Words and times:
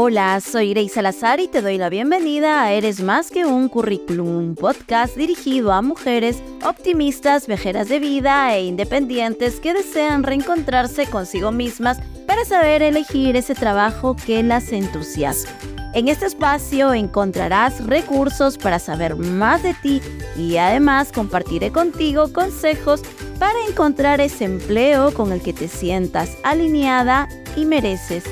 Hola, 0.00 0.40
soy 0.40 0.70
Grace 0.74 0.90
Salazar 0.90 1.40
y 1.40 1.48
te 1.48 1.60
doy 1.60 1.76
la 1.76 1.88
bienvenida 1.88 2.62
a 2.62 2.70
Eres 2.70 3.02
Más 3.02 3.32
que 3.32 3.44
un 3.44 3.68
Currículum, 3.68 4.28
un 4.28 4.54
podcast 4.54 5.16
dirigido 5.16 5.72
a 5.72 5.82
mujeres 5.82 6.40
optimistas, 6.64 7.48
viajeras 7.48 7.88
de 7.88 7.98
vida 7.98 8.54
e 8.54 8.62
independientes 8.62 9.58
que 9.58 9.74
desean 9.74 10.22
reencontrarse 10.22 11.06
consigo 11.06 11.50
mismas 11.50 11.98
para 12.28 12.44
saber 12.44 12.80
elegir 12.82 13.34
ese 13.34 13.56
trabajo 13.56 14.14
que 14.14 14.40
las 14.44 14.70
entusiasma. 14.70 15.50
En 15.94 16.06
este 16.06 16.26
espacio 16.26 16.94
encontrarás 16.94 17.84
recursos 17.84 18.56
para 18.56 18.78
saber 18.78 19.16
más 19.16 19.64
de 19.64 19.74
ti 19.74 20.00
y 20.36 20.58
además 20.58 21.10
compartiré 21.10 21.72
contigo 21.72 22.32
consejos 22.32 23.02
para 23.40 23.58
encontrar 23.68 24.20
ese 24.20 24.44
empleo 24.44 25.12
con 25.12 25.32
el 25.32 25.42
que 25.42 25.52
te 25.52 25.66
sientas 25.66 26.36
alineada 26.44 27.28
y 27.56 27.64
mereces. 27.64 28.22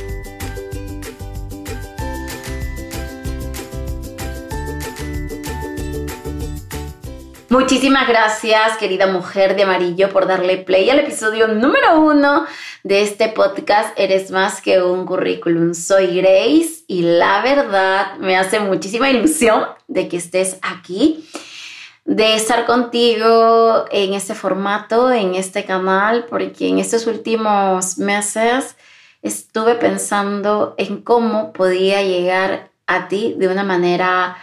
Muchísimas 7.58 8.06
gracias, 8.06 8.76
querida 8.76 9.06
mujer 9.06 9.56
de 9.56 9.62
amarillo, 9.62 10.10
por 10.10 10.26
darle 10.26 10.58
play 10.58 10.90
al 10.90 10.98
episodio 10.98 11.48
número 11.48 11.98
uno 12.00 12.44
de 12.82 13.00
este 13.00 13.30
podcast. 13.30 13.98
Eres 13.98 14.30
más 14.30 14.60
que 14.60 14.82
un 14.82 15.06
currículum. 15.06 15.72
Soy 15.72 16.18
Grace 16.18 16.84
y 16.86 17.00
la 17.00 17.40
verdad 17.40 18.18
me 18.18 18.36
hace 18.36 18.60
muchísima 18.60 19.08
ilusión 19.08 19.64
de 19.88 20.06
que 20.06 20.18
estés 20.18 20.58
aquí, 20.60 21.26
de 22.04 22.34
estar 22.34 22.66
contigo 22.66 23.86
en 23.90 24.12
este 24.12 24.34
formato, 24.34 25.10
en 25.10 25.34
este 25.34 25.64
canal, 25.64 26.26
porque 26.28 26.68
en 26.68 26.78
estos 26.78 27.06
últimos 27.06 27.96
meses 27.96 28.76
estuve 29.22 29.76
pensando 29.76 30.74
en 30.76 31.00
cómo 31.00 31.54
podía 31.54 32.02
llegar 32.02 32.68
a 32.86 33.08
ti 33.08 33.34
de 33.38 33.48
una 33.48 33.64
manera 33.64 34.36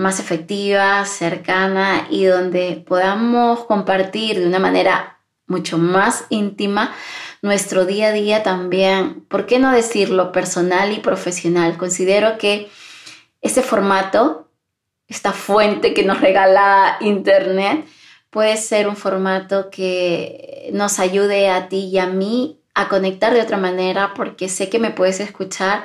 más 0.00 0.18
efectiva, 0.18 1.04
cercana 1.04 2.06
y 2.10 2.24
donde 2.24 2.82
podamos 2.86 3.64
compartir 3.64 4.40
de 4.40 4.46
una 4.46 4.58
manera 4.58 5.18
mucho 5.46 5.76
más 5.78 6.24
íntima 6.30 6.94
nuestro 7.42 7.84
día 7.84 8.08
a 8.08 8.12
día 8.12 8.42
también, 8.42 9.22
¿por 9.28 9.46
qué 9.46 9.58
no 9.58 9.72
decirlo 9.72 10.32
personal 10.32 10.92
y 10.92 11.00
profesional? 11.00 11.76
Considero 11.76 12.38
que 12.38 12.70
ese 13.40 13.62
formato, 13.62 14.48
esta 15.06 15.32
fuente 15.32 15.94
que 15.94 16.04
nos 16.04 16.20
regala 16.20 16.96
Internet, 17.00 17.86
puede 18.30 18.56
ser 18.56 18.88
un 18.88 18.96
formato 18.96 19.70
que 19.70 20.70
nos 20.72 20.98
ayude 20.98 21.48
a 21.50 21.68
ti 21.68 21.88
y 21.92 21.98
a 21.98 22.06
mí 22.06 22.60
a 22.74 22.88
conectar 22.88 23.34
de 23.34 23.40
otra 23.40 23.56
manera 23.56 24.12
porque 24.14 24.48
sé 24.48 24.68
que 24.68 24.78
me 24.78 24.90
puedes 24.90 25.20
escuchar 25.20 25.84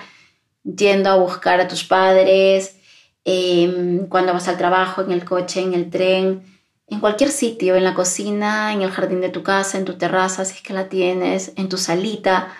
yendo 0.63 1.09
a 1.09 1.15
buscar 1.15 1.59
a 1.59 1.67
tus 1.67 1.83
padres, 1.83 2.77
Em, 3.25 4.07
cuando 4.07 4.33
vas 4.33 4.47
al 4.47 4.57
trabajo, 4.57 5.01
en 5.01 5.11
el 5.11 5.25
coche, 5.25 5.61
en 5.61 5.73
el 5.73 5.89
tren, 5.89 6.43
en 6.87 6.99
cualquier 6.99 7.31
sitio, 7.31 7.75
en 7.75 7.83
la 7.83 7.95
cocina, 7.95 8.71
en 8.71 8.83
el 8.83 8.91
jardín 8.91 9.19
de 9.19 9.29
tu 9.29 9.41
casa, 9.43 9.77
en 9.79 9.85
tu 9.85 9.97
terraza, 9.97 10.45
si 10.45 10.55
es 10.55 10.61
que 10.61 10.73
la 10.73 10.89
tienes, 10.89 11.51
en 11.55 11.67
tu 11.67 11.77
salita. 11.77 12.55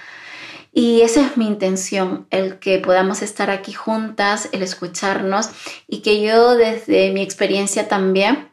Y 0.74 1.02
esa 1.02 1.22
es 1.22 1.38
mi 1.38 1.48
intención, 1.48 2.28
el 2.32 2.60
que 2.60 2.80
podamos 2.80 3.22
estar 3.22 3.50
aquí 3.52 3.74
juntas, 3.74 4.50
el 4.52 4.64
escucharnos 4.64 5.50
y 5.88 6.00
que 6.02 6.22
yo 6.22 6.56
desde 6.56 7.12
mi 7.12 7.22
experiencia 7.22 7.88
también, 7.88 8.50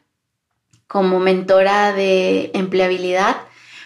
como 0.87 1.19
mentora 1.19 1.93
de 1.93 2.51
empleabilidad, 2.53 3.37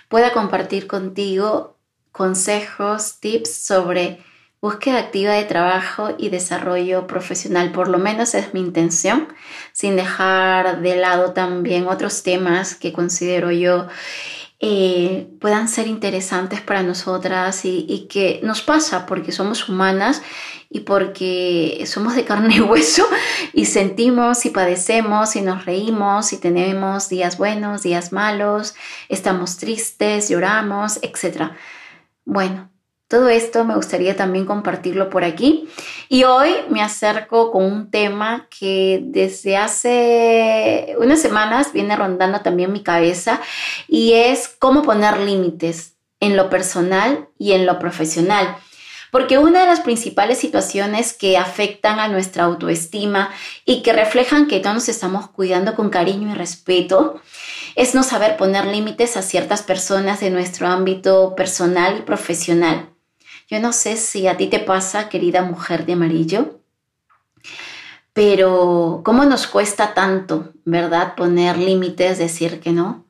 pueda 0.10 0.34
compartir 0.34 0.86
contigo 0.86 1.78
consejos, 2.12 3.20
tips 3.22 3.54
sobre 3.54 4.20
búsqueda 4.62 5.00
activa 5.00 5.34
de 5.34 5.46
trabajo 5.46 6.16
y 6.18 6.30
desarrollo 6.30 7.08
profesional, 7.08 7.72
por 7.72 7.88
lo 7.88 8.00
menos 8.00 8.34
es 8.34 8.54
mi 8.54 8.60
intención, 8.60 9.28
sin 9.72 9.96
dejar 9.96 10.82
de 10.82 10.96
lado 10.96 11.34
también 11.34 11.88
otros 11.88 12.24
temas 12.24 12.76
que 12.76 12.94
considero 12.94 13.52
yo 13.52 13.88
eh, 14.60 15.30
puedan 15.40 15.70
ser 15.70 15.86
interesantes 15.86 16.62
para 16.62 16.82
nosotras 16.82 17.64
y, 17.64 17.86
y, 17.88 18.08
que 18.08 18.40
nos 18.42 18.64
pasa 18.64 19.06
porque 19.06 19.32
somos 19.32 19.70
humanas 19.70 20.24
y 20.68 20.80
porque 20.80 21.84
somos 21.86 22.16
de 22.16 22.26
carne 22.26 22.56
y 22.56 22.60
hueso 22.62 23.06
y 23.54 23.66
sentimos 23.66 24.48
y 24.48 24.50
padecemos 24.50 25.36
y 25.36 25.42
nos 25.42 25.66
reímos 25.66 26.34
y 26.34 26.38
tenemos 26.38 27.08
días 27.08 27.38
buenos, 27.38 27.84
días 27.84 28.12
malos, 28.12 28.74
estamos 29.10 29.58
tristes, 29.58 30.30
lloramos, 30.30 30.98
etc. 31.04 31.52
Bueno, 32.26 32.72
todo 33.08 33.30
esto 33.30 33.64
me 33.64 33.76
gustaría 33.76 34.18
también 34.18 34.46
compartirlo 34.46 35.10
por 35.10 35.24
aquí. 35.24 35.70
Y 36.10 36.26
hoy 36.26 36.50
me 36.70 36.82
acerco 36.82 37.52
con 37.52 37.64
un 37.64 37.90
tema 37.90 38.48
que 38.50 39.02
desde 39.04 39.56
hace 39.58 40.96
unas 41.00 41.22
semanas 41.22 41.72
viene 41.74 41.96
rondando 41.96 42.42
también 42.42 42.74
mi 42.74 42.84
cabeza 42.84 43.42
y 43.88 44.14
es 44.14 44.50
cómo 44.50 44.84
poner 44.84 45.20
límites 45.20 45.96
en 46.20 46.36
lo 46.36 46.50
personal 46.50 47.30
y 47.38 47.54
en 47.54 47.66
lo 47.66 47.80
profesional. 47.80 48.58
Porque 49.10 49.38
una 49.38 49.62
de 49.62 49.68
las 49.68 49.80
principales 49.80 50.38
situaciones 50.38 51.14
que 51.14 51.38
afectan 51.38 52.00
a 52.00 52.10
nuestra 52.10 52.44
autoestima 52.44 53.30
y 53.64 53.82
que 53.82 53.94
reflejan 53.94 54.48
que 54.48 54.60
no 54.60 54.74
nos 54.74 54.90
estamos 54.90 55.30
cuidando 55.30 55.76
con 55.76 55.90
cariño 55.90 56.32
y 56.32 56.36
respeto 56.36 57.22
es 57.76 57.96
no 57.96 58.04
saber 58.04 58.36
poner 58.36 58.66
límites 58.66 59.16
a 59.16 59.22
ciertas 59.22 59.64
personas 59.64 60.20
de 60.20 60.30
nuestro 60.30 60.68
ámbito 60.68 61.36
personal 61.36 62.00
y 62.00 62.02
profesional. 62.02 62.97
Yo 63.48 63.60
no 63.60 63.72
sé 63.72 63.96
si 63.96 64.28
a 64.28 64.36
ti 64.36 64.48
te 64.48 64.60
pasa, 64.60 65.10
querida 65.10 65.42
mujer 65.42 65.86
de 65.86 65.94
amarillo, 65.94 66.60
pero 68.14 69.02
¿cómo 69.06 69.26
nos 69.26 69.48
cuesta 69.48 69.94
tanto, 69.94 70.52
verdad? 70.66 71.16
Poner 71.16 71.58
límites, 71.58 72.18
decir 72.18 72.60
que 72.60 72.72
no 72.72 73.06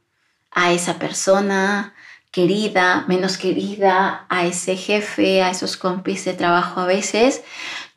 a 0.51 0.71
esa 0.71 0.99
persona 0.99 1.93
querida, 2.31 3.05
menos 3.07 3.37
querida, 3.37 4.25
a 4.29 4.45
ese 4.45 4.75
jefe, 4.75 5.41
a 5.41 5.49
esos 5.49 5.77
compis 5.77 6.25
de 6.25 6.33
trabajo 6.33 6.81
a 6.81 6.85
veces. 6.85 7.41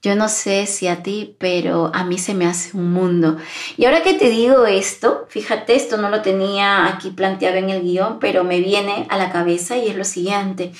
Yo 0.02 0.14
no 0.14 0.28
sé 0.30 0.66
si 0.66 0.88
a 0.88 1.02
ti, 1.02 1.36
pero 1.38 1.90
a 1.92 2.04
mí 2.04 2.16
se 2.16 2.32
me 2.32 2.46
hace 2.46 2.74
un 2.74 2.90
mundo. 2.90 3.36
Y 3.76 3.84
ahora 3.84 4.02
que 4.02 4.14
te 4.14 4.30
digo 4.30 4.64
esto, 4.64 5.26
fíjate, 5.28 5.76
esto 5.76 5.98
no 5.98 6.08
lo 6.08 6.22
tenía 6.22 6.86
aquí 6.86 7.10
planteado 7.10 7.58
en 7.58 7.68
el 7.68 7.82
guion, 7.82 8.18
pero 8.18 8.42
me 8.42 8.60
viene 8.60 9.06
a 9.10 9.18
la 9.18 9.30
cabeza 9.30 9.76
y 9.76 9.88
es 9.88 9.96
lo 9.96 10.04
siguiente. 10.04 10.72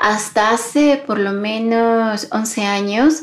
Hasta 0.00 0.50
hace 0.50 1.00
por 1.06 1.20
lo 1.20 1.30
menos 1.30 2.26
11 2.32 2.66
años, 2.66 3.22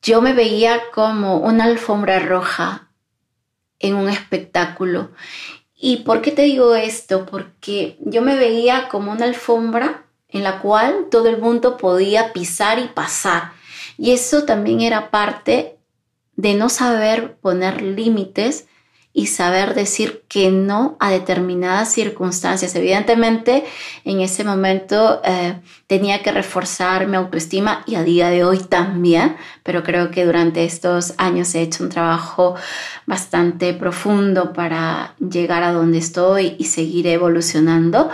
yo 0.00 0.22
me 0.22 0.32
veía 0.32 0.80
como 0.94 1.38
una 1.38 1.64
alfombra 1.64 2.20
roja 2.20 2.88
en 3.80 3.96
un 3.96 4.08
espectáculo. 4.08 5.10
¿Y 5.74 5.98
por 5.98 6.22
qué 6.22 6.30
te 6.30 6.42
digo 6.42 6.76
esto? 6.76 7.26
Porque 7.26 7.96
yo 8.00 8.22
me 8.22 8.36
veía 8.36 8.86
como 8.88 9.10
una 9.10 9.24
alfombra 9.24 10.04
en 10.28 10.44
la 10.44 10.60
cual 10.60 11.06
todo 11.10 11.28
el 11.28 11.38
mundo 11.38 11.76
podía 11.76 12.32
pisar 12.32 12.78
y 12.78 12.86
pasar. 12.86 13.55
Y 13.98 14.12
eso 14.12 14.44
también 14.44 14.80
era 14.80 15.10
parte 15.10 15.76
de 16.36 16.54
no 16.54 16.68
saber 16.68 17.36
poner 17.36 17.82
límites 17.82 18.66
y 19.16 19.28
saber 19.28 19.74
decir 19.74 20.24
que 20.28 20.50
no 20.50 20.98
a 21.00 21.10
determinadas 21.10 21.90
circunstancias. 21.90 22.74
Evidentemente, 22.74 23.64
en 24.04 24.20
ese 24.20 24.44
momento 24.44 25.22
eh, 25.24 25.58
tenía 25.86 26.22
que 26.22 26.32
reforzar 26.32 27.06
mi 27.06 27.16
autoestima 27.16 27.82
y 27.86 27.94
a 27.94 28.02
día 28.02 28.28
de 28.28 28.44
hoy 28.44 28.58
también, 28.58 29.36
pero 29.62 29.82
creo 29.82 30.10
que 30.10 30.26
durante 30.26 30.64
estos 30.64 31.14
años 31.16 31.54
he 31.54 31.62
hecho 31.62 31.82
un 31.82 31.88
trabajo 31.88 32.56
bastante 33.06 33.72
profundo 33.72 34.52
para 34.52 35.14
llegar 35.18 35.62
a 35.62 35.72
donde 35.72 35.96
estoy 35.96 36.54
y 36.58 36.64
seguir 36.64 37.06
evolucionando. 37.06 38.10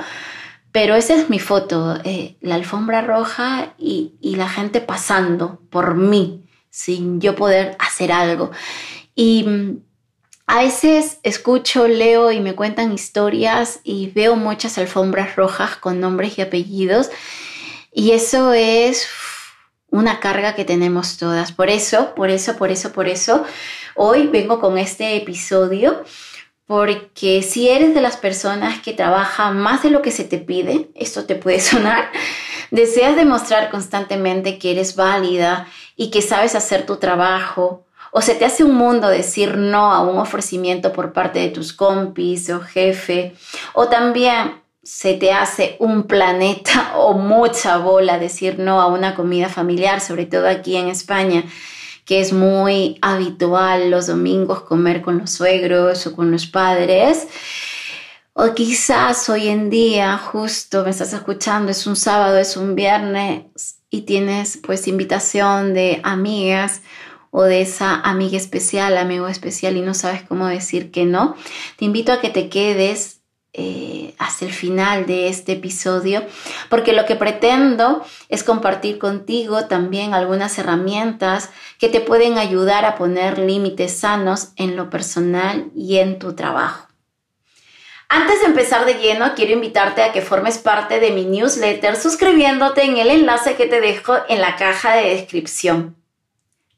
Pero 0.72 0.94
esa 0.96 1.14
es 1.14 1.28
mi 1.30 1.38
foto, 1.38 1.98
eh, 2.04 2.36
la 2.40 2.54
alfombra 2.54 3.02
roja 3.02 3.74
y, 3.78 4.14
y, 4.20 4.36
la 4.36 4.48
gente 4.48 4.80
pasando 4.80 5.60
por 5.70 5.94
mí 5.94 6.42
sin 6.70 7.20
yo 7.20 7.36
poder 7.36 7.76
hacer 7.78 8.10
algo. 8.10 8.50
Y 9.14 9.44
mm, 9.44 9.82
a 10.46 10.62
veces 10.62 11.18
escucho, 11.22 11.86
leo 11.86 12.32
y 12.32 12.40
me 12.40 12.54
cuentan 12.54 12.92
historias 12.92 13.80
y 13.84 14.10
veo 14.10 14.36
muchas 14.36 14.78
alfombras 14.78 15.36
rojas 15.36 15.76
con 15.76 16.00
nombres 16.00 16.38
y 16.38 16.42
apellidos 16.42 17.10
y 17.92 18.12
eso 18.12 18.54
es 18.54 19.06
una 19.90 20.18
carga 20.18 20.54
que 20.54 20.64
tenemos 20.64 21.18
todas. 21.18 21.52
Por 21.52 21.68
eso, 21.68 22.14
por 22.14 22.30
eso, 22.30 22.56
por 22.56 22.70
eso, 22.70 22.92
por 22.92 23.06
eso, 23.06 23.44
hoy 23.94 24.28
vengo 24.28 24.60
con 24.60 24.78
este 24.78 25.16
episodio 25.16 26.02
porque 26.66 27.42
si 27.42 27.68
eres 27.68 27.94
de 27.94 28.00
las 28.00 28.16
personas 28.16 28.80
que 28.80 28.92
trabajan 28.92 29.58
más 29.58 29.82
de 29.82 29.90
lo 29.90 30.02
que 30.02 30.10
se 30.10 30.24
te 30.24 30.38
pide, 30.38 30.90
esto 30.94 31.24
te 31.24 31.34
puede 31.34 31.60
sonar, 31.60 32.10
deseas 32.70 33.16
demostrar 33.16 33.70
constantemente 33.70 34.58
que 34.58 34.72
eres 34.72 34.96
válida 34.96 35.66
y 35.96 36.10
que 36.10 36.22
sabes 36.22 36.54
hacer 36.54 36.86
tu 36.86 36.96
trabajo, 36.96 37.84
o 38.14 38.20
se 38.20 38.34
te 38.34 38.44
hace 38.44 38.62
un 38.62 38.74
mundo 38.74 39.08
decir 39.08 39.56
no 39.56 39.92
a 39.92 40.02
un 40.02 40.18
ofrecimiento 40.18 40.92
por 40.92 41.14
parte 41.14 41.38
de 41.38 41.48
tus 41.48 41.72
compis 41.72 42.50
o 42.50 42.60
jefe, 42.60 43.34
o 43.72 43.88
también 43.88 44.60
se 44.82 45.14
te 45.14 45.32
hace 45.32 45.76
un 45.78 46.04
planeta 46.04 46.92
o 46.96 47.14
mucha 47.14 47.78
bola 47.78 48.18
decir 48.18 48.58
no 48.58 48.80
a 48.80 48.86
una 48.86 49.14
comida 49.14 49.48
familiar, 49.48 50.00
sobre 50.00 50.26
todo 50.26 50.48
aquí 50.48 50.76
en 50.76 50.88
España, 50.88 51.44
que 52.04 52.20
es 52.20 52.32
muy 52.32 52.98
habitual 53.02 53.90
los 53.90 54.06
domingos 54.06 54.62
comer 54.62 55.02
con 55.02 55.18
los 55.18 55.30
suegros 55.30 56.06
o 56.06 56.14
con 56.14 56.30
los 56.30 56.46
padres. 56.46 57.28
O 58.34 58.54
quizás 58.54 59.28
hoy 59.28 59.48
en 59.48 59.70
día, 59.70 60.16
justo 60.18 60.84
me 60.84 60.90
estás 60.90 61.12
escuchando, 61.12 61.70
es 61.70 61.86
un 61.86 61.96
sábado, 61.96 62.38
es 62.38 62.56
un 62.56 62.74
viernes 62.74 63.44
y 63.90 64.02
tienes 64.02 64.56
pues 64.56 64.88
invitación 64.88 65.74
de 65.74 66.00
amigas 66.02 66.80
o 67.30 67.42
de 67.42 67.62
esa 67.62 67.94
amiga 68.00 68.36
especial, 68.36 68.96
amigo 68.98 69.26
especial 69.26 69.76
y 69.76 69.80
no 69.80 69.94
sabes 69.94 70.22
cómo 70.22 70.46
decir 70.46 70.90
que 70.90 71.06
no, 71.06 71.34
te 71.78 71.86
invito 71.86 72.12
a 72.12 72.20
que 72.20 72.28
te 72.28 72.48
quedes 72.48 73.21
eh, 73.54 74.14
hasta 74.18 74.46
el 74.46 74.52
final 74.52 75.04
de 75.04 75.28
este 75.28 75.52
episodio, 75.52 76.24
porque 76.70 76.94
lo 76.94 77.04
que 77.04 77.16
pretendo 77.16 78.02
es 78.30 78.44
compartir 78.44 78.98
contigo 78.98 79.66
también 79.66 80.14
algunas 80.14 80.56
herramientas 80.58 81.50
que 81.78 81.90
te 81.90 82.00
pueden 82.00 82.38
ayudar 82.38 82.86
a 82.86 82.96
poner 82.96 83.38
límites 83.38 83.98
sanos 83.98 84.52
en 84.56 84.74
lo 84.74 84.88
personal 84.88 85.70
y 85.76 85.98
en 85.98 86.18
tu 86.18 86.34
trabajo. 86.34 86.88
Antes 88.08 88.40
de 88.40 88.46
empezar 88.46 88.84
de 88.84 88.94
lleno, 88.94 89.34
quiero 89.34 89.52
invitarte 89.52 90.02
a 90.02 90.12
que 90.12 90.22
formes 90.22 90.58
parte 90.58 91.00
de 91.00 91.10
mi 91.10 91.24
newsletter 91.24 91.96
suscribiéndote 91.96 92.84
en 92.84 92.98
el 92.98 93.10
enlace 93.10 93.54
que 93.54 93.66
te 93.66 93.80
dejo 93.80 94.14
en 94.28 94.40
la 94.40 94.56
caja 94.56 94.96
de 94.96 95.10
descripción. 95.10 95.96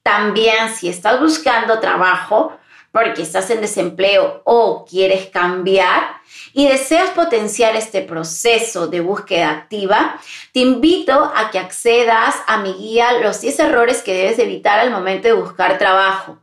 También 0.04 0.74
si 0.74 0.88
estás 0.88 1.20
buscando 1.20 1.80
trabajo 1.80 2.56
porque 2.94 3.22
estás 3.22 3.50
en 3.50 3.60
desempleo 3.60 4.40
o 4.44 4.86
quieres 4.88 5.26
cambiar 5.26 6.04
y 6.52 6.68
deseas 6.68 7.10
potenciar 7.10 7.74
este 7.74 8.02
proceso 8.02 8.86
de 8.86 9.00
búsqueda 9.00 9.50
activa, 9.50 10.20
te 10.52 10.60
invito 10.60 11.32
a 11.34 11.50
que 11.50 11.58
accedas 11.58 12.36
a 12.46 12.58
mi 12.58 12.72
guía 12.72 13.18
Los 13.18 13.40
10 13.40 13.58
errores 13.58 14.00
que 14.00 14.14
debes 14.14 14.38
evitar 14.38 14.78
al 14.78 14.92
momento 14.92 15.26
de 15.26 15.34
buscar 15.34 15.76
trabajo. 15.76 16.38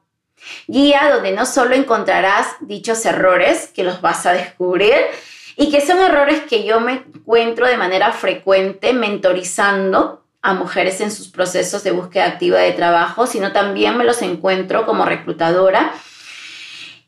Guía 0.67 1.09
donde 1.13 1.31
no 1.31 1.45
solo 1.45 1.73
encontrarás 1.73 2.47
dichos 2.59 3.05
errores, 3.05 3.69
que 3.73 3.85
los 3.85 4.01
vas 4.01 4.25
a 4.25 4.33
descubrir, 4.33 4.97
y 5.55 5.71
que 5.71 5.79
son 5.79 5.99
errores 5.99 6.41
que 6.49 6.65
yo 6.65 6.81
me 6.81 7.05
encuentro 7.15 7.65
de 7.65 7.77
manera 7.77 8.11
frecuente 8.11 8.91
mentorizando 8.91 10.25
a 10.41 10.53
mujeres 10.53 10.99
en 10.99 11.11
sus 11.11 11.29
procesos 11.29 11.85
de 11.85 11.91
búsqueda 11.91 12.25
activa 12.25 12.59
de 12.59 12.73
trabajo, 12.73 13.25
sino 13.25 13.53
también 13.53 13.95
me 13.95 14.03
los 14.03 14.21
encuentro 14.21 14.85
como 14.85 15.05
reclutadora. 15.05 15.93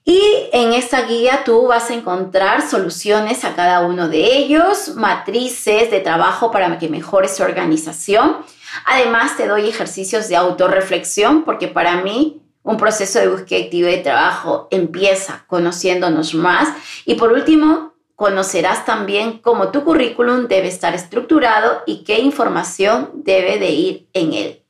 Y 0.05 0.21
en 0.51 0.73
esa 0.73 1.03
guía 1.03 1.44
tú 1.45 1.67
vas 1.67 1.89
a 1.89 1.94
encontrar 1.94 2.67
soluciones 2.67 3.45
a 3.45 3.55
cada 3.55 3.81
uno 3.81 4.09
de 4.09 4.38
ellos, 4.38 4.95
matrices 4.95 5.89
de 5.91 6.01
trabajo 6.01 6.51
para 6.51 6.77
que 6.77 6.89
mejores 6.89 7.38
su 7.38 7.44
organización. 7.44 8.38
Además 8.85 9.38
te 9.38 9.47
doy 9.47 9.69
ejercicios 9.69 10.27
de 10.27 10.35
autorreflexión 10.35 11.44
porque 11.45 11.67
para 11.67 12.01
mí 12.01 12.41
un 12.63 12.77
proceso 12.77 13.19
de 13.19 13.29
búsqueda 13.29 13.63
activa 13.63 13.89
de 13.89 13.97
trabajo 13.97 14.67
empieza 14.71 15.45
conociéndonos 15.47 16.33
más. 16.33 16.69
Y 17.05 17.15
por 17.15 17.31
último, 17.31 17.94
Conocerás 18.15 18.85
también 18.85 19.39
cómo 19.39 19.69
tu 19.69 19.83
currículum 19.83 20.47
debe 20.47 20.67
estar 20.67 20.94
estructurado 20.94 21.81
y 21.88 22.03
qué 22.03 22.19
información 22.19 23.09
debe 23.15 23.57
de 23.57 23.71
ir 23.71 24.07
en 24.13 24.33
él. 24.33 24.62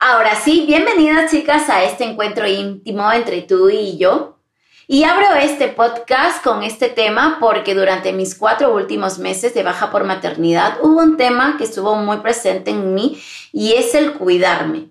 Ahora 0.00 0.36
sí, 0.36 0.62
bienvenidas 0.64 1.28
chicas 1.28 1.68
a 1.68 1.82
este 1.82 2.04
encuentro 2.04 2.46
íntimo 2.46 3.10
entre 3.10 3.42
tú 3.42 3.68
y 3.68 3.98
yo. 3.98 4.38
Y 4.86 5.02
abro 5.02 5.34
este 5.34 5.66
podcast 5.66 6.44
con 6.44 6.62
este 6.62 6.88
tema 6.88 7.38
porque 7.40 7.74
durante 7.74 8.12
mis 8.12 8.36
cuatro 8.36 8.72
últimos 8.72 9.18
meses 9.18 9.54
de 9.54 9.64
baja 9.64 9.90
por 9.90 10.04
maternidad 10.04 10.78
hubo 10.82 11.02
un 11.02 11.16
tema 11.16 11.56
que 11.58 11.64
estuvo 11.64 11.96
muy 11.96 12.18
presente 12.18 12.70
en 12.70 12.94
mí 12.94 13.20
y 13.52 13.72
es 13.72 13.92
el 13.96 14.12
cuidarme. 14.12 14.90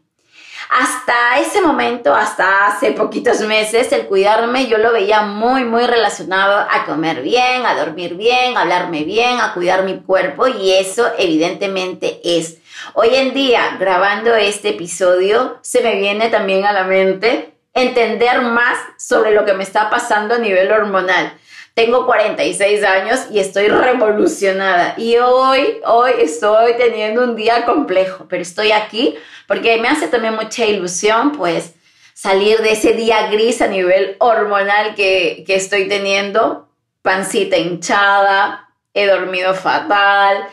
Hasta 0.69 1.39
ese 1.39 1.61
momento, 1.61 2.13
hasta 2.13 2.67
hace 2.67 2.91
poquitos 2.91 3.39
meses, 3.39 3.89
el 3.93 4.07
cuidarme 4.07 4.67
yo 4.67 4.77
lo 4.77 4.91
veía 4.91 5.21
muy, 5.21 5.63
muy 5.63 5.87
relacionado 5.87 6.67
a 6.69 6.85
comer 6.85 7.21
bien, 7.21 7.65
a 7.65 7.75
dormir 7.75 8.15
bien, 8.15 8.57
a 8.57 8.63
hablarme 8.63 9.05
bien, 9.05 9.39
a 9.39 9.53
cuidar 9.53 9.85
mi 9.85 10.01
cuerpo 10.01 10.49
y 10.49 10.73
eso 10.73 11.07
evidentemente 11.17 12.19
es. 12.25 12.57
Hoy 12.93 13.15
en 13.15 13.33
día, 13.33 13.77
grabando 13.79 14.35
este 14.35 14.69
episodio, 14.69 15.57
se 15.61 15.81
me 15.81 15.95
viene 15.95 16.29
también 16.29 16.65
a 16.65 16.73
la 16.73 16.83
mente 16.83 17.53
entender 17.73 18.41
más 18.41 18.77
sobre 18.97 19.31
lo 19.31 19.45
que 19.45 19.53
me 19.53 19.63
está 19.63 19.89
pasando 19.89 20.35
a 20.35 20.39
nivel 20.39 20.71
hormonal. 20.71 21.33
Tengo 21.73 22.07
46 22.07 22.83
años 22.83 23.19
y 23.31 23.39
estoy 23.39 23.67
revolucionada. 23.67 24.95
Y 24.97 25.17
hoy, 25.17 25.79
hoy 25.85 26.11
estoy 26.19 26.73
teniendo 26.75 27.23
un 27.23 27.35
día 27.35 27.65
complejo, 27.65 28.25
pero 28.27 28.41
estoy 28.41 28.71
aquí 28.71 29.15
porque 29.47 29.77
me 29.77 29.87
hace 29.87 30.07
también 30.07 30.35
mucha 30.35 30.65
ilusión, 30.65 31.33
pues, 31.33 31.75
salir 32.13 32.61
de 32.61 32.71
ese 32.71 32.93
día 32.93 33.27
gris 33.27 33.61
a 33.61 33.67
nivel 33.67 34.15
hormonal 34.19 34.95
que, 34.95 35.43
que 35.45 35.55
estoy 35.55 35.87
teniendo. 35.87 36.67
Pancita 37.03 37.57
hinchada, 37.57 38.69
he 38.93 39.05
dormido 39.05 39.53
fatal, 39.53 40.47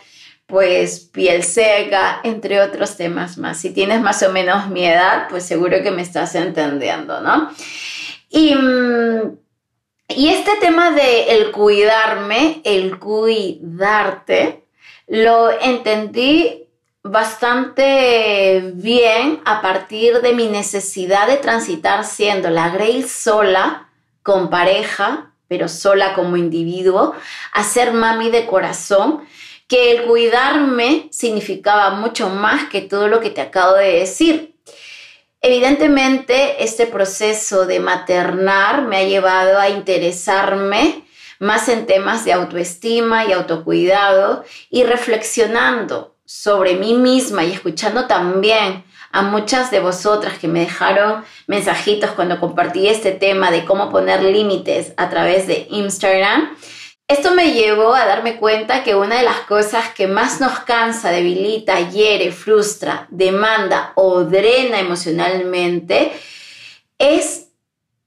pues 0.47 1.01
piel 1.01 1.43
seca, 1.43 2.21
entre 2.25 2.61
otros 2.61 2.97
temas 2.97 3.39
más. 3.39 3.59
Si 3.61 3.71
tienes 3.71 4.01
más 4.01 4.23
o 4.23 4.31
menos 4.31 4.69
mi 4.69 4.85
edad, 4.85 5.29
pues 5.29 5.45
seguro 5.45 5.83
que 5.83 5.91
me 5.91 6.03
estás 6.03 6.35
entendiendo, 6.35 7.21
¿no? 7.21 7.51
Y 8.29 8.55
mm, 8.55 9.39
y 10.09 10.29
este 10.29 10.57
tema 10.61 10.91
de 10.91 11.35
el 11.35 11.51
cuidarme, 11.51 12.61
el 12.65 12.99
cuidarte, 12.99 14.65
lo 15.07 15.51
entendí 15.51 16.69
bastante 17.03 18.73
bien 18.75 19.41
a 19.47 19.63
partir 19.63 20.21
de 20.21 20.35
mi 20.35 20.49
necesidad 20.49 21.27
de 21.27 21.37
transitar 21.37 22.05
siendo 22.05 22.51
la 22.51 22.69
Grace 22.69 23.09
sola, 23.09 23.89
con 24.23 24.51
pareja, 24.51 25.33
pero 25.49 25.69
sola 25.69 26.15
como 26.15 26.37
individuo, 26.37 27.15
a 27.53 27.65
ser 27.65 27.93
mami 27.93 28.31
de 28.31 28.47
corazón, 28.47 29.27
que 29.75 29.91
el 29.91 30.05
cuidarme 30.05 31.09
significaba 31.11 31.91
mucho 31.91 32.29
más 32.29 32.69
que 32.69 32.81
todo 32.81 33.09
lo 33.09 33.19
que 33.19 33.31
te 33.31 33.41
acabo 33.41 33.75
de 33.75 33.99
decir. 33.99 34.55
Evidentemente, 35.41 36.63
este 36.63 36.87
proceso 36.87 37.67
de 37.67 37.81
maternar 37.81 38.83
me 38.83 38.99
ha 38.99 39.03
llevado 39.03 39.59
a 39.59 39.69
interesarme 39.71 41.05
más 41.41 41.69
en 41.69 41.87
temas 41.87 42.25
de 42.25 42.35
autoestima 42.35 43.25
y 43.25 43.33
autocuidado 43.33 44.45
y 44.71 44.85
reflexionando 44.85 46.15
sobre 46.25 46.77
mí 46.77 46.95
misma 46.95 47.43
y 47.43 47.51
escuchando 47.51 48.07
también 48.07 48.85
a 49.11 49.23
muchas 49.23 49.73
de 49.73 49.81
vosotras 49.81 50.39
que 50.39 50.47
me 50.47 50.61
dejaron 50.61 51.25
mensajitos 51.49 52.13
cuando 52.13 52.39
compartí 52.39 52.87
este 52.87 53.11
tema 53.11 53.51
de 53.51 53.65
cómo 53.65 53.91
poner 53.91 54.23
límites 54.23 54.93
a 54.97 55.11
través 55.11 55.49
de 55.49 55.67
Instagram 55.69 56.57
esto 57.07 57.35
me 57.35 57.53
llevó 57.53 57.95
a 57.95 58.07
darme 58.07 58.37
cuenta 58.39 58.83
que 58.83 58.95
una 58.95 59.17
de 59.17 59.25
las 59.25 59.41
cosas 59.41 59.93
que 59.95 60.07
más 60.07 60.41
nos 60.41 60.61
cansa, 60.61 61.11
debilita, 61.11 61.91
hiere, 61.91 62.33
frustra, 62.33 63.07
demanda 63.11 63.93
o 63.95 64.25
drena 64.25 64.81
emocionalmente 64.81 66.13
es 66.99 67.49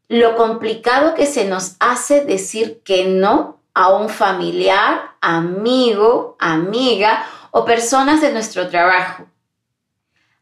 lo 0.10 0.36
complicado 0.36 1.14
que 1.14 1.26
se 1.26 1.46
nos 1.46 1.76
hace 1.80 2.26
decir 2.26 2.82
que 2.84 3.06
no 3.06 3.60
a 3.74 3.90
un 3.90 4.10
familiar, 4.10 5.12
amigo, 5.22 6.36
amiga 6.40 7.24
o 7.52 7.66
personas 7.66 8.22
de 8.22 8.32
nuestro 8.32 8.68
trabajo. 8.70 9.26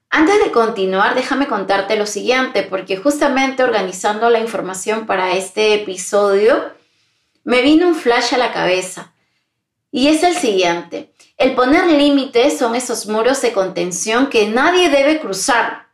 Antes 0.09 0.41
de 0.41 0.51
continuar, 0.51 1.13
déjame 1.13 1.47
contarte 1.47 1.97
lo 1.97 2.05
siguiente, 2.05 2.63
porque 2.63 2.95
justamente 2.95 3.63
organizando 3.63 4.29
la 4.29 4.39
información 4.39 5.05
para 5.05 5.33
este 5.33 5.74
episodio, 5.74 6.75
me 7.45 7.61
vino 7.61 7.87
un 7.87 7.95
flash 7.95 8.33
a 8.33 8.37
la 8.37 8.51
cabeza. 8.51 9.13
Y 9.91 10.09
es 10.09 10.23
el 10.23 10.35
siguiente. 10.35 11.13
El 11.37 11.55
poner 11.55 11.85
límites 11.85 12.57
son 12.57 12.75
esos 12.75 13.05
muros 13.05 13.41
de 13.41 13.53
contención 13.53 14.27
que 14.27 14.47
nadie 14.47 14.89
debe 14.89 15.21
cruzar 15.21 15.85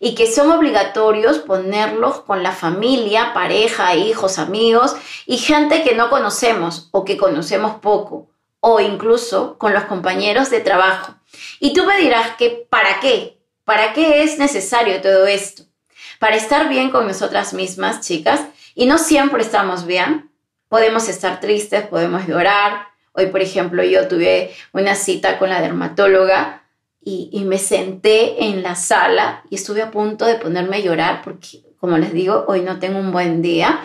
y 0.00 0.14
que 0.14 0.30
son 0.30 0.50
obligatorios 0.50 1.38
ponerlos 1.38 2.20
con 2.20 2.42
la 2.42 2.52
familia, 2.52 3.32
pareja, 3.32 3.94
hijos, 3.94 4.38
amigos 4.38 4.96
y 5.24 5.38
gente 5.38 5.82
que 5.82 5.94
no 5.94 6.10
conocemos 6.10 6.88
o 6.90 7.04
que 7.04 7.16
conocemos 7.16 7.76
poco 7.80 8.28
o 8.60 8.80
incluso 8.80 9.56
con 9.56 9.72
los 9.72 9.84
compañeros 9.84 10.50
de 10.50 10.60
trabajo. 10.60 11.14
Y 11.60 11.74
tú 11.74 11.84
me 11.84 11.96
dirás 11.98 12.36
que 12.36 12.66
¿para 12.68 12.98
qué? 13.00 13.40
¿Para 13.64 13.92
qué 13.92 14.24
es 14.24 14.38
necesario 14.38 15.00
todo 15.00 15.26
esto? 15.26 15.62
Para 16.18 16.36
estar 16.36 16.68
bien 16.68 16.90
con 16.90 17.06
nosotras 17.06 17.54
mismas, 17.54 18.04
chicas, 18.04 18.40
y 18.74 18.86
no 18.86 18.98
siempre 18.98 19.42
estamos 19.42 19.86
bien, 19.86 20.28
Podemos 20.68 21.08
estar 21.08 21.40
tristes, 21.40 21.86
podemos 21.86 22.26
llorar. 22.26 22.88
Hoy, 23.12 23.26
por 23.26 23.40
ejemplo, 23.40 23.82
yo 23.82 24.06
tuve 24.06 24.54
una 24.72 24.94
cita 24.94 25.38
con 25.38 25.48
la 25.48 25.60
dermatóloga 25.60 26.62
y, 27.00 27.42
me 27.46 27.56
senté 27.56 28.44
en 28.44 28.62
la 28.62 28.74
sala 28.74 29.42
y 29.48 29.54
estuve 29.54 29.80
a 29.80 29.90
punto 29.90 30.26
de 30.26 30.34
ponerme 30.34 30.76
a 30.76 30.80
llorar 30.80 31.22
porque, 31.24 31.62
como 31.78 31.96
les 31.96 32.12
digo, 32.12 32.44
hoy 32.48 32.60
no 32.60 32.78
tengo 32.78 32.98
un 32.98 33.12
buen 33.12 33.40
día. 33.40 33.80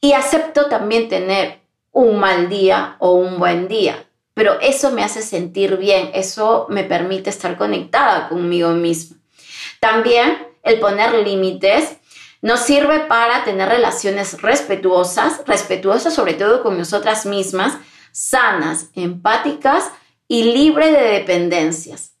Y 0.00 0.12
acepto 0.12 0.66
también 0.66 1.08
tener 1.08 1.58
un 1.90 2.20
mal 2.20 2.48
día 2.48 2.94
o 3.00 3.14
un 3.14 3.40
buen 3.40 3.66
día, 3.66 4.06
pero 4.34 4.60
eso 4.60 4.92
me 4.92 5.02
hace 5.02 5.20
sentir 5.22 5.78
bien, 5.78 6.10
eso 6.14 6.66
me 6.68 6.84
permite 6.84 7.30
estar 7.30 7.56
conectada 7.56 8.28
conmigo 8.28 8.70
misma. 8.70 9.16
También 9.80 10.38
el 10.62 10.78
poner 10.78 11.26
límites 11.26 11.96
nos 12.40 12.60
sirve 12.60 13.00
para 13.00 13.44
tener 13.44 13.68
relaciones 13.68 14.40
respetuosas, 14.40 15.42
respetuosas 15.46 16.14
sobre 16.14 16.34
todo 16.34 16.62
con 16.62 16.78
nosotras 16.78 17.26
mismas, 17.26 17.78
sanas, 18.12 18.90
empáticas 18.94 19.90
y 20.28 20.52
libre 20.52 20.92
de 20.92 21.02
dependencias. 21.18 22.12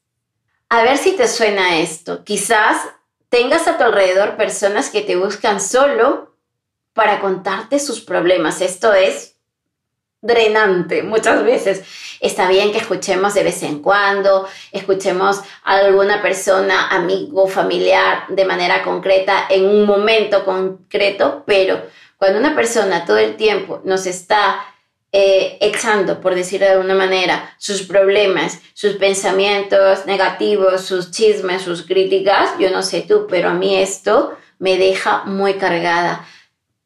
A 0.68 0.82
ver 0.82 0.98
si 0.98 1.12
te 1.12 1.28
suena 1.28 1.78
esto. 1.78 2.24
Quizás 2.24 2.82
tengas 3.28 3.66
a 3.68 3.78
tu 3.78 3.84
alrededor 3.84 4.36
personas 4.36 4.90
que 4.90 5.02
te 5.02 5.16
buscan 5.16 5.60
solo 5.60 6.36
para 6.92 7.20
contarte 7.20 7.78
sus 7.78 8.00
problemas. 8.00 8.60
Esto 8.60 8.92
es 8.92 9.37
drenante 10.20 11.02
muchas 11.02 11.44
veces. 11.44 11.82
Está 12.20 12.48
bien 12.48 12.72
que 12.72 12.78
escuchemos 12.78 13.34
de 13.34 13.44
vez 13.44 13.62
en 13.62 13.80
cuando, 13.80 14.48
escuchemos 14.72 15.40
a 15.64 15.76
alguna 15.78 16.20
persona, 16.20 16.88
amigo, 16.88 17.46
familiar 17.46 18.24
de 18.28 18.44
manera 18.44 18.82
concreta 18.82 19.46
en 19.48 19.66
un 19.66 19.86
momento 19.86 20.44
concreto, 20.44 21.44
pero 21.46 21.82
cuando 22.16 22.40
una 22.40 22.54
persona 22.54 23.04
todo 23.04 23.18
el 23.18 23.36
tiempo 23.36 23.80
nos 23.84 24.06
está 24.06 24.64
eh, 25.12 25.56
echando, 25.60 26.20
por 26.20 26.34
decirlo 26.34 26.66
de 26.66 26.72
alguna 26.72 26.94
manera, 26.94 27.54
sus 27.58 27.82
problemas, 27.82 28.60
sus 28.74 28.96
pensamientos 28.96 30.04
negativos, 30.04 30.82
sus 30.82 31.12
chismes, 31.12 31.62
sus 31.62 31.86
críticas, 31.86 32.50
yo 32.58 32.70
no 32.70 32.82
sé 32.82 33.02
tú, 33.02 33.26
pero 33.30 33.50
a 33.50 33.54
mí 33.54 33.76
esto 33.76 34.36
me 34.58 34.76
deja 34.76 35.22
muy 35.24 35.54
cargada 35.54 36.26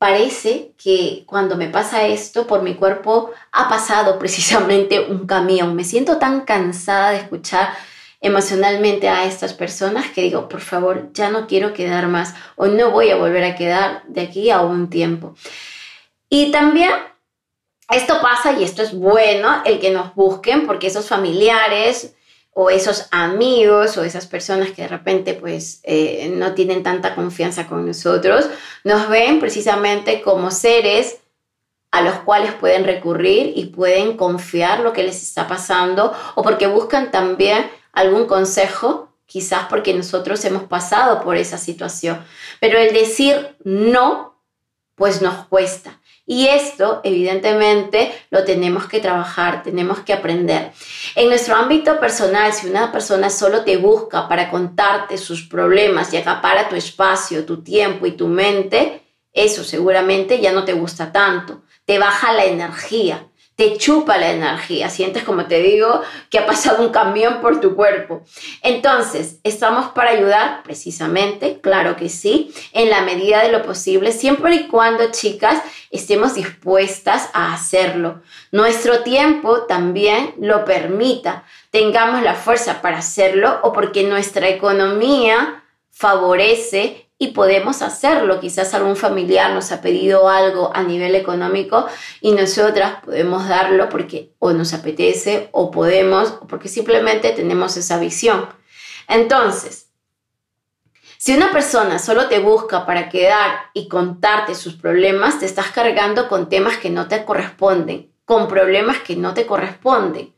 parece 0.03 0.73
que 0.83 1.23
cuando 1.27 1.57
me 1.57 1.69
pasa 1.69 2.09
esto, 2.09 2.49
por 2.49 2.63
mi 2.63 2.75
cuerpo 2.75 3.31
ha 3.53 3.69
pasado 3.69 4.19
precisamente 4.19 4.99
un 4.99 5.29
camión. 5.29 5.77
Me 5.77 5.85
siento 5.85 6.19
tan 6.19 6.41
cansada 6.41 7.13
de 7.13 7.19
escuchar 7.19 7.69
emocionalmente 8.21 9.09
a 9.09 9.27
estas 9.27 9.55
personas 9.55 10.11
que 10.11 10.23
digo, 10.23 10.49
por 10.49 10.61
favor, 10.61 11.13
ya 11.13 11.31
no 11.31 11.47
quiero 11.47 11.73
quedar 11.73 12.09
más 12.09 12.35
o 12.57 12.67
no 12.67 12.91
voy 12.91 13.11
a 13.11 13.17
volver 13.17 13.45
a 13.45 13.55
quedar 13.55 14.03
de 14.09 14.23
aquí 14.23 14.51
a 14.51 14.63
un 14.63 14.91
tiempo. 14.91 15.37
Y 16.29 16.51
también 16.51 16.91
esto 17.89 18.21
pasa 18.21 18.59
y 18.59 18.65
esto 18.65 18.83
es 18.83 18.93
bueno, 18.93 19.63
el 19.65 19.79
que 19.79 19.93
nos 19.93 20.17
busquen, 20.17 20.67
porque 20.67 20.89
esos 20.89 21.07
familiares, 21.07 22.17
o 22.55 22.71
esos 22.71 23.09
amigos 23.11 23.97
o 23.97 24.05
esas 24.05 24.27
personas 24.27 24.71
que 24.73 24.83
de 24.83 24.89
repente 24.89 25.35
pues 25.35 25.81
eh, 25.85 26.31
no 26.35 26.55
tienen 26.55 26.83
tanta 26.83 27.15
confianza 27.15 27.67
con 27.67 27.87
nosotros, 27.87 28.47
nos 28.85 29.09
ven 29.09 29.41
precisamente 29.41 30.21
como 30.21 30.51
seres 30.51 31.19
a 31.91 32.03
los 32.03 32.15
cuales 32.21 32.53
pueden 32.55 32.85
recurrir 32.85 33.53
y 33.55 33.67
pueden 33.67 34.17
confiar 34.17 34.81
lo 34.81 34.93
que 34.93 35.03
les 35.03 35.23
está 35.23 35.47
pasando 35.47 36.13
o 36.35 36.43
porque 36.43 36.67
buscan 36.67 37.11
también 37.11 37.71
algún 37.93 38.27
consejo, 38.27 39.11
quizás 39.27 39.67
porque 39.69 39.95
nosotros 39.95 40.45
hemos 40.45 40.65
pasado 40.65 41.23
por 41.23 41.37
esa 41.37 41.59
situación. 41.59 42.25
Pero 42.61 42.79
el 42.79 42.93
decir 42.93 43.57
no, 43.65 44.39
pues 44.95 45.21
nos 45.21 45.47
cuesta. 45.47 46.01
Y 46.25 46.47
esto, 46.47 47.01
evidentemente, 47.03 48.13
lo 48.31 48.45
tenemos 48.45 48.87
que 48.87 49.01
trabajar, 49.01 49.63
tenemos 49.65 50.01
que 50.01 50.13
aprender. 50.13 50.71
En 51.17 51.29
nuestro 51.29 51.57
ámbito 51.57 51.99
personal, 51.99 52.53
si 52.53 52.69
una 52.69 52.93
persona 52.93 53.29
solo 53.29 53.65
te 53.65 53.77
busca 53.77 54.29
para 54.29 54.49
contarte 54.49 55.19
sus 55.19 55.43
problemas 55.43 56.13
y 56.13 56.17
acapara 56.17 56.69
tu 56.69 56.77
espacio, 56.77 57.45
tu 57.45 57.63
tiempo 57.63 58.07
y 58.07 58.13
tu 58.13 58.29
mente, 58.29 59.03
eso 59.33 59.65
seguramente 59.65 60.41
ya 60.41 60.53
no 60.53 60.65
te 60.65 60.75
gusta 60.75 61.11
tanto, 61.11 61.63
te 61.85 61.99
baja 61.99 62.33
la 62.33 62.45
energía 62.45 63.27
te 63.57 63.77
chupa 63.77 64.17
la 64.19 64.31
energía, 64.31 64.89
sientes 64.89 65.25
como 65.25 65.47
te 65.47 65.61
digo 65.61 66.01
que 66.31 66.39
ha 66.39 66.47
pasado 66.47 66.83
un 66.83 66.91
camión 66.91 67.41
por 67.41 67.61
tu 67.61 67.77
cuerpo. 67.77 68.23
Entonces, 68.63 69.39
¿estamos 69.45 69.91
para 69.93 70.11
ayudar? 70.11 70.63
Precisamente, 70.63 71.61
claro 71.61 71.97
que 71.97 72.09
sí, 72.09 72.53
en 72.73 72.89
la 72.89 73.03
medida 73.03 73.43
de 73.43 73.53
lo 73.53 73.63
posible, 73.63 74.13
siempre 74.13 74.55
y 74.55 74.69
cuando, 74.69 75.11
chicas, 75.11 75.63
estemos 75.91 76.35
dispuestas 76.35 77.29
a 77.35 77.53
hacerlo. 77.53 78.23
Nuestro 78.51 79.03
tiempo 79.03 79.63
también 79.63 80.35
lo 80.41 80.65
permita, 80.65 81.45
tengamos 81.71 82.23
la 82.23 82.35
fuerza 82.35 82.81
para 82.81 82.99
hacerlo 82.99 83.61
o 83.63 83.73
porque 83.73 84.03
nuestra 84.05 84.49
economía 84.49 85.63
favorece 85.91 87.11
y 87.23 87.29
podemos 87.29 87.83
hacerlo. 87.83 88.41
Quizás 88.41 88.75
algún 88.75 88.97
familiar 88.97 89.53
nos 89.53 89.71
ha 89.71 89.81
pedido 89.81 90.29
algo 90.29 90.73
a 90.75 90.83
nivel 90.83 91.15
económico 91.15 91.87
y 92.21 92.33
nosotras 92.33 92.97
podemos 93.05 93.49
darlo 93.49 93.89
porque 93.89 94.33
o 94.41 94.51
nos 94.53 94.75
apetece 94.75 95.49
o 95.53 95.71
podemos 95.71 96.35
porque 96.49 96.69
simplemente 96.69 97.31
tenemos 97.31 97.77
esa 97.77 98.01
visión. 98.01 98.49
Entonces, 99.07 99.87
si 101.17 101.33
una 101.33 101.53
persona 101.53 102.01
solo 102.01 102.29
te 102.29 102.41
busca 102.41 102.87
para 102.87 103.09
quedar 103.09 103.67
y 103.73 103.87
contarte 103.87 104.57
sus 104.57 104.75
problemas, 104.75 105.39
te 105.39 105.47
estás 105.47 105.71
cargando 105.71 106.29
con 106.29 106.49
temas 106.49 106.79
que 106.79 106.91
no 106.91 107.07
te 107.07 107.25
corresponden, 107.25 108.13
con 108.25 108.49
problemas 108.49 108.99
que 108.99 109.15
no 109.15 109.33
te 109.33 109.47
corresponden. 109.47 110.35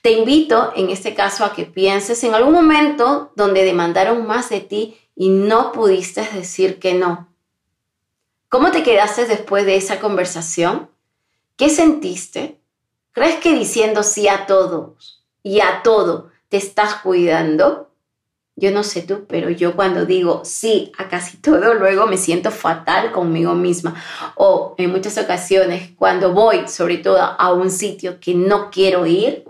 Te 0.00 0.12
invito 0.12 0.72
en 0.76 0.90
este 0.90 1.12
caso 1.12 1.44
a 1.44 1.52
que 1.52 1.64
pienses 1.64 2.22
en 2.22 2.36
algún 2.36 2.52
momento 2.52 3.32
donde 3.34 3.64
demandaron 3.64 4.28
más 4.28 4.48
de 4.48 4.60
ti 4.60 4.96
y 5.20 5.28
no 5.28 5.70
pudiste 5.72 6.26
decir 6.32 6.78
que 6.78 6.94
no. 6.94 7.28
¿Cómo 8.48 8.70
te 8.70 8.82
quedaste 8.82 9.26
después 9.26 9.66
de 9.66 9.76
esa 9.76 10.00
conversación? 10.00 10.88
¿Qué 11.58 11.68
sentiste? 11.68 12.58
¿Crees 13.12 13.38
que 13.40 13.52
diciendo 13.52 14.02
sí 14.02 14.28
a 14.28 14.46
todos 14.46 15.22
y 15.42 15.60
a 15.60 15.82
todo 15.82 16.30
te 16.48 16.56
estás 16.56 16.94
cuidando? 17.02 17.90
Yo 18.56 18.70
no 18.70 18.82
sé 18.82 19.02
tú, 19.02 19.26
pero 19.28 19.50
yo 19.50 19.76
cuando 19.76 20.06
digo 20.06 20.40
sí 20.46 20.90
a 20.96 21.10
casi 21.10 21.36
todo, 21.36 21.74
luego 21.74 22.06
me 22.06 22.16
siento 22.16 22.50
fatal 22.50 23.12
conmigo 23.12 23.54
misma. 23.54 24.02
O 24.36 24.74
en 24.78 24.90
muchas 24.90 25.18
ocasiones, 25.18 25.90
cuando 25.98 26.32
voy, 26.32 26.66
sobre 26.66 26.96
todo 26.96 27.18
a 27.20 27.52
un 27.52 27.70
sitio 27.70 28.20
que 28.20 28.32
no 28.32 28.70
quiero 28.70 29.04
ir, 29.04 29.44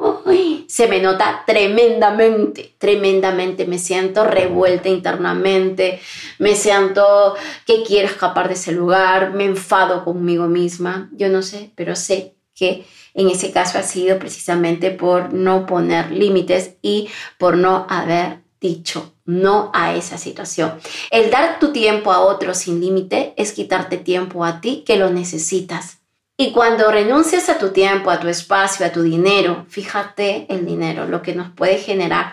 se 0.71 0.87
me 0.87 1.01
nota 1.01 1.43
tremendamente, 1.49 2.77
tremendamente. 2.79 3.67
Me 3.67 3.77
siento 3.77 4.23
revuelta 4.23 4.89
internamente, 4.89 6.01
me 6.39 6.55
siento 6.55 7.35
que 7.67 7.83
quiero 7.83 8.07
escapar 8.07 8.47
de 8.47 8.55
ese 8.55 8.71
lugar, 8.71 9.33
me 9.33 9.47
enfado 9.47 10.05
conmigo 10.05 10.47
misma. 10.47 11.11
Yo 11.13 11.29
no 11.29 11.43
sé, 11.43 11.73
pero 11.75 11.97
sé 11.97 12.37
que 12.55 12.85
en 13.15 13.29
ese 13.29 13.51
caso 13.51 13.79
ha 13.79 13.83
sido 13.83 14.21
precisamente 14.21 14.93
por 14.93 15.33
no 15.33 15.67
poner 15.67 16.13
límites 16.13 16.77
y 16.83 17.09
por 17.37 17.57
no 17.57 17.87
haber 17.89 18.39
dicho 18.61 19.13
no 19.25 19.73
a 19.75 19.95
esa 19.95 20.19
situación. 20.19 20.75
El 21.11 21.31
dar 21.31 21.59
tu 21.59 21.73
tiempo 21.73 22.13
a 22.13 22.21
otro 22.21 22.55
sin 22.55 22.81
límite 22.81 23.35
es 23.37 23.53
quitarte 23.53 23.97
tiempo 23.97 24.45
a 24.45 24.61
ti 24.61 24.85
que 24.87 24.97
lo 24.97 25.11
necesitas. 25.11 26.00
Y 26.41 26.53
cuando 26.53 26.91
renuncias 26.91 27.51
a 27.51 27.59
tu 27.59 27.69
tiempo, 27.69 28.11
a 28.11 28.19
tu 28.19 28.27
espacio, 28.27 28.87
a 28.87 28.93
tu 28.93 29.03
dinero, 29.03 29.67
fíjate 29.69 30.47
el 30.49 30.65
dinero, 30.65 31.07
lo 31.07 31.21
que 31.21 31.35
nos 31.35 31.51
puede 31.51 31.77
generar. 31.77 32.33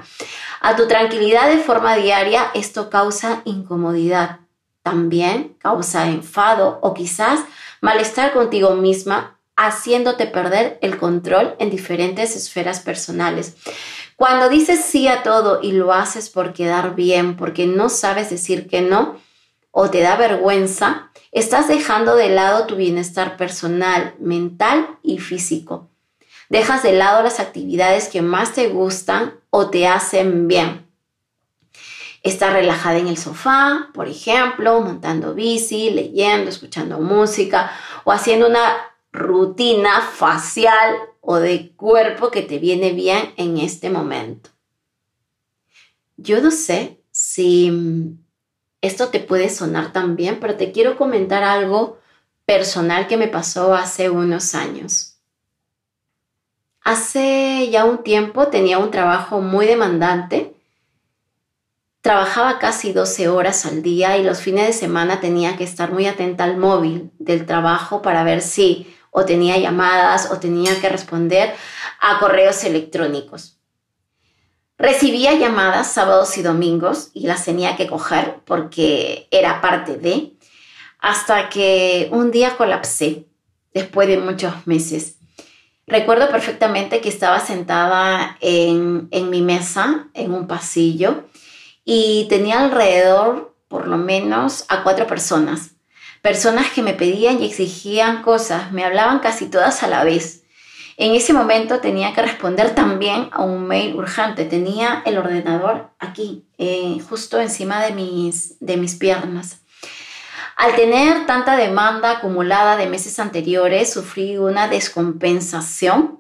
A 0.62 0.78
tu 0.78 0.88
tranquilidad 0.88 1.50
de 1.50 1.58
forma 1.58 1.98
diaria, 1.98 2.50
esto 2.54 2.90
causa 2.90 3.42
incomodidad. 3.44 4.40
También 4.82 5.58
causa 5.60 6.08
enfado 6.08 6.80
o 6.82 6.94
quizás 6.94 7.42
malestar 7.82 8.32
contigo 8.32 8.76
misma, 8.76 9.38
haciéndote 9.58 10.26
perder 10.26 10.80
el 10.82 10.98
control 10.98 11.56
en 11.60 11.70
diferentes 11.70 12.38
esferas 12.38 12.80
personales. 12.80 13.58
Cuando 14.16 14.48
dices 14.48 14.86
sí 14.86 15.10
a 15.10 15.22
todo 15.22 15.60
y 15.62 15.74
lo 15.74 15.92
haces 15.92 16.30
por 16.30 16.54
quedar 16.54 16.96
bien, 16.96 17.36
porque 17.36 17.68
no 17.68 17.90
sabes 17.90 18.30
decir 18.30 18.70
que 18.70 18.80
no 18.80 19.18
o 19.72 19.90
te 19.90 20.00
da 20.00 20.16
vergüenza, 20.16 21.07
estás 21.32 21.68
dejando 21.68 22.16
de 22.16 22.30
lado 22.30 22.66
tu 22.66 22.76
bienestar 22.76 23.38
personal, 23.38 24.16
mental 24.20 24.98
y 25.04 25.20
físico. 25.20 25.90
Dejas 26.50 26.84
de 26.84 26.94
lado 26.94 27.24
las 27.24 27.40
actividades 27.40 28.08
que 28.08 28.22
más 28.22 28.54
te 28.54 28.70
gustan 28.70 29.36
o 29.50 29.70
te 29.70 29.88
hacen 29.88 30.48
bien. 30.48 30.86
Estás 32.24 32.54
relajada 32.54 32.98
en 32.98 33.08
el 33.08 33.18
sofá, 33.18 33.90
por 33.94 34.08
ejemplo, 34.08 34.82
montando 34.82 35.34
bici, 35.34 35.90
leyendo, 35.90 36.50
escuchando 36.50 37.00
música 37.00 37.72
o 38.04 38.12
haciendo 38.12 38.48
una 38.48 38.62
rutina 39.12 40.02
facial 40.02 40.96
o 41.22 41.38
de 41.38 41.72
cuerpo 41.76 42.32
que 42.32 42.42
te 42.42 42.60
viene 42.60 42.92
bien 42.92 43.34
en 43.38 43.58
este 43.58 43.90
momento. 43.90 44.50
Yo 46.16 46.42
no 46.42 46.52
sé 46.52 47.02
si 47.12 47.72
esto 48.82 49.10
te 49.10 49.20
puede 49.20 49.50
sonar 49.50 49.92
también, 49.92 50.40
pero 50.40 50.56
te 50.56 50.72
quiero 50.72 50.98
comentar 50.98 51.44
algo 51.44 52.00
personal 52.46 53.08
que 53.08 53.18
me 53.18 53.28
pasó 53.28 53.74
hace 53.74 54.10
unos 54.10 54.56
años. 54.56 55.18
Hace 56.82 57.70
ya 57.70 57.84
un 57.84 58.04
tiempo 58.04 58.48
tenía 58.48 58.78
un 58.78 58.92
trabajo 58.92 59.42
muy 59.42 59.66
demandante. 59.66 60.54
Trabajaba 62.02 62.60
casi 62.60 62.94
12 62.94 63.28
horas 63.28 63.66
al 63.66 63.82
día 63.82 64.18
y 64.18 64.24
los 64.24 64.40
fines 64.40 64.68
de 64.68 64.74
semana 64.74 65.20
tenía 65.20 65.58
que 65.58 65.66
estar 65.66 65.92
muy 65.92 66.06
atenta 66.06 66.46
al 66.46 66.56
móvil 66.56 67.12
del 67.20 67.46
trabajo 67.46 68.02
para 68.02 68.24
ver 68.24 68.42
si 68.42 68.96
o 69.12 69.26
tenía 69.26 69.58
llamadas 69.58 70.32
o 70.32 70.40
tenía 70.40 70.80
que 70.80 70.88
responder 70.88 71.54
a 72.00 72.20
correos 72.20 72.64
electrónicos. 72.64 73.57
Recibía 74.80 75.34
llamadas 75.34 75.92
sábados 75.92 76.38
y 76.38 76.44
domingos 76.44 77.10
y 77.14 77.22
las 77.22 77.46
tenía 77.46 77.76
que 77.76 77.88
coger 77.88 78.36
porque 78.46 79.28
era 79.32 79.60
parte 79.60 79.98
de, 79.98 80.34
hasta 81.00 81.50
que 81.50 82.10
un 82.12 82.30
día 82.30 82.58
colapsé 82.58 83.26
después 83.74 84.08
de 84.08 84.20
muchos 84.20 84.68
meses. 84.68 85.16
Recuerdo 85.88 86.30
perfectamente 86.30 87.02
que 87.02 87.10
estaba 87.10 87.40
sentada 87.40 88.38
en, 88.40 89.08
en 89.12 89.30
mi 89.30 89.42
mesa, 89.42 90.10
en 90.14 90.34
un 90.34 90.46
pasillo, 90.46 91.24
y 91.84 92.28
tenía 92.30 92.60
alrededor 92.60 93.56
por 93.68 93.88
lo 93.88 93.98
menos 93.98 94.66
a 94.70 94.84
cuatro 94.84 95.08
personas. 95.08 95.72
Personas 96.22 96.70
que 96.72 96.84
me 96.84 96.94
pedían 96.94 97.42
y 97.42 97.46
exigían 97.46 98.22
cosas, 98.22 98.72
me 98.72 98.84
hablaban 98.84 99.20
casi 99.20 99.46
todas 99.46 99.82
a 99.82 99.88
la 99.88 100.04
vez. 100.04 100.44
En 101.00 101.13
ese 101.13 101.32
momento 101.32 101.80
tenía 101.80 102.12
que 102.13 102.24
responder 102.24 102.74
también 102.74 103.30
a 103.32 103.44
un 103.44 103.68
mail 103.68 103.96
urgente. 103.96 104.46
Tenía 104.46 105.04
el 105.06 105.20
ordenador 105.20 105.92
aquí, 106.00 106.44
eh, 106.58 106.98
justo 107.08 107.39
encima 107.39 107.84
de 107.84 107.94
mis, 107.94 108.60
de 108.60 108.77
mis 108.77 108.96
piernas. 108.96 109.62
Al 110.56 110.75
tener 110.75 111.27
tanta 111.27 111.56
demanda 111.56 112.18
acumulada 112.18 112.77
de 112.77 112.88
meses 112.88 113.20
anteriores, 113.20 113.94
sufrí 113.94 114.39
una 114.39 114.68
descompensación 114.68 116.20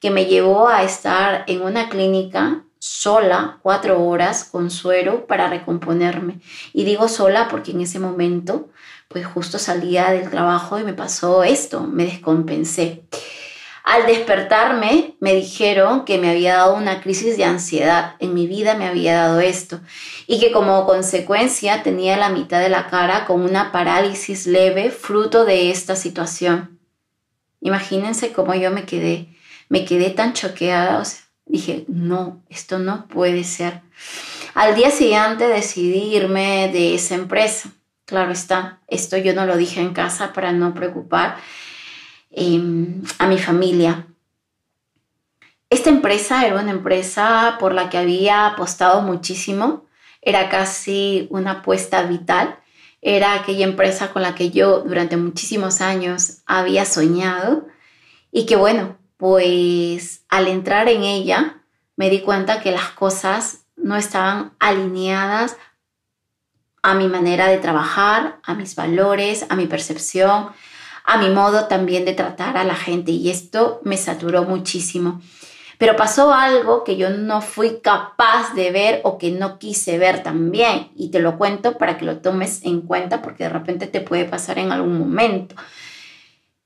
que 0.00 0.10
me 0.10 0.24
llevó 0.24 0.68
a 0.68 0.82
estar 0.82 1.44
en 1.46 1.60
una 1.60 1.90
clínica 1.90 2.62
sola 2.78 3.58
cuatro 3.62 4.02
horas 4.02 4.44
con 4.44 4.70
suero 4.70 5.26
para 5.26 5.50
recomponerme. 5.50 6.40
Y 6.72 6.84
digo 6.84 7.08
sola 7.08 7.48
porque 7.50 7.72
en 7.72 7.82
ese 7.82 7.98
momento, 7.98 8.70
pues 9.08 9.26
justo 9.26 9.58
salía 9.58 10.10
del 10.10 10.30
trabajo 10.30 10.78
y 10.78 10.84
me 10.84 10.94
pasó 10.94 11.44
esto, 11.44 11.82
me 11.82 12.04
descompensé. 12.04 13.02
Al 13.86 14.04
despertarme 14.04 15.14
me 15.20 15.32
dijeron 15.36 16.04
que 16.04 16.18
me 16.18 16.28
había 16.28 16.56
dado 16.56 16.74
una 16.74 17.00
crisis 17.00 17.36
de 17.36 17.44
ansiedad, 17.44 18.16
en 18.18 18.34
mi 18.34 18.48
vida 18.48 18.74
me 18.74 18.84
había 18.84 19.14
dado 19.14 19.38
esto, 19.38 19.78
y 20.26 20.40
que 20.40 20.50
como 20.50 20.84
consecuencia 20.86 21.84
tenía 21.84 22.16
la 22.16 22.28
mitad 22.28 22.58
de 22.58 22.68
la 22.68 22.88
cara 22.88 23.26
con 23.26 23.42
una 23.42 23.70
parálisis 23.70 24.48
leve 24.48 24.90
fruto 24.90 25.44
de 25.44 25.70
esta 25.70 25.94
situación. 25.94 26.80
Imagínense 27.60 28.32
cómo 28.32 28.56
yo 28.56 28.72
me 28.72 28.86
quedé, 28.86 29.28
me 29.68 29.84
quedé 29.84 30.10
tan 30.10 30.32
choqueada, 30.32 31.00
dije, 31.44 31.84
no, 31.86 32.42
esto 32.50 32.80
no 32.80 33.06
puede 33.06 33.44
ser. 33.44 33.82
Al 34.54 34.74
día 34.74 34.90
siguiente 34.90 35.46
decidí 35.46 36.16
irme 36.16 36.72
de 36.72 36.96
esa 36.96 37.14
empresa. 37.14 37.70
Claro 38.04 38.32
está, 38.32 38.80
esto 38.88 39.16
yo 39.16 39.32
no 39.32 39.46
lo 39.46 39.56
dije 39.56 39.80
en 39.80 39.92
casa 39.92 40.32
para 40.32 40.50
no 40.50 40.74
preocupar 40.74 41.36
Em, 42.30 43.02
a 43.18 43.26
mi 43.26 43.38
familia. 43.38 44.06
Esta 45.70 45.90
empresa 45.90 46.46
era 46.46 46.60
una 46.60 46.70
empresa 46.70 47.56
por 47.58 47.72
la 47.72 47.88
que 47.88 47.98
había 47.98 48.46
apostado 48.46 49.02
muchísimo, 49.02 49.86
era 50.20 50.48
casi 50.48 51.28
una 51.30 51.52
apuesta 51.52 52.02
vital, 52.02 52.58
era 53.00 53.34
aquella 53.34 53.64
empresa 53.64 54.12
con 54.12 54.22
la 54.22 54.34
que 54.34 54.50
yo 54.50 54.80
durante 54.80 55.16
muchísimos 55.16 55.80
años 55.80 56.38
había 56.46 56.84
soñado 56.84 57.66
y 58.32 58.46
que 58.46 58.56
bueno, 58.56 58.96
pues 59.16 60.24
al 60.28 60.48
entrar 60.48 60.88
en 60.88 61.02
ella 61.02 61.62
me 61.96 62.10
di 62.10 62.20
cuenta 62.20 62.60
que 62.60 62.72
las 62.72 62.90
cosas 62.90 63.60
no 63.76 63.96
estaban 63.96 64.52
alineadas 64.58 65.56
a 66.82 66.94
mi 66.94 67.08
manera 67.08 67.48
de 67.48 67.58
trabajar, 67.58 68.38
a 68.42 68.54
mis 68.54 68.74
valores, 68.74 69.46
a 69.48 69.56
mi 69.56 69.66
percepción, 69.66 70.50
a 71.06 71.18
mi 71.18 71.30
modo 71.30 71.68
también 71.68 72.04
de 72.04 72.12
tratar 72.12 72.58
a 72.58 72.64
la 72.64 72.74
gente 72.74 73.12
y 73.12 73.30
esto 73.30 73.80
me 73.84 73.96
saturó 73.96 74.42
muchísimo. 74.42 75.22
Pero 75.78 75.94
pasó 75.94 76.32
algo 76.32 76.84
que 76.84 76.96
yo 76.96 77.10
no 77.10 77.42
fui 77.42 77.80
capaz 77.80 78.54
de 78.54 78.72
ver 78.72 79.00
o 79.04 79.16
que 79.16 79.30
no 79.30 79.58
quise 79.58 79.98
ver 79.98 80.22
también 80.22 80.90
y 80.96 81.10
te 81.10 81.20
lo 81.20 81.38
cuento 81.38 81.78
para 81.78 81.96
que 81.96 82.04
lo 82.04 82.18
tomes 82.18 82.64
en 82.64 82.80
cuenta 82.80 83.22
porque 83.22 83.44
de 83.44 83.50
repente 83.50 83.86
te 83.86 84.00
puede 84.00 84.24
pasar 84.24 84.58
en 84.58 84.72
algún 84.72 84.98
momento. 84.98 85.54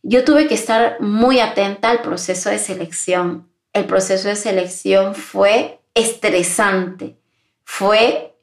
Yo 0.02 0.24
tuve 0.24 0.46
que 0.46 0.54
estar 0.54 1.00
muy 1.00 1.40
atenta 1.40 1.90
al 1.90 2.00
proceso 2.00 2.48
de 2.48 2.58
selección. 2.58 3.48
El 3.74 3.84
proceso 3.84 4.28
de 4.28 4.36
selección 4.36 5.14
fue 5.14 5.80
estresante, 5.94 7.18
fue 7.64 8.34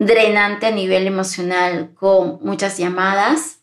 drenante 0.00 0.66
a 0.66 0.70
nivel 0.72 1.06
emocional 1.06 1.92
con 1.94 2.40
muchas 2.42 2.78
llamadas, 2.78 3.59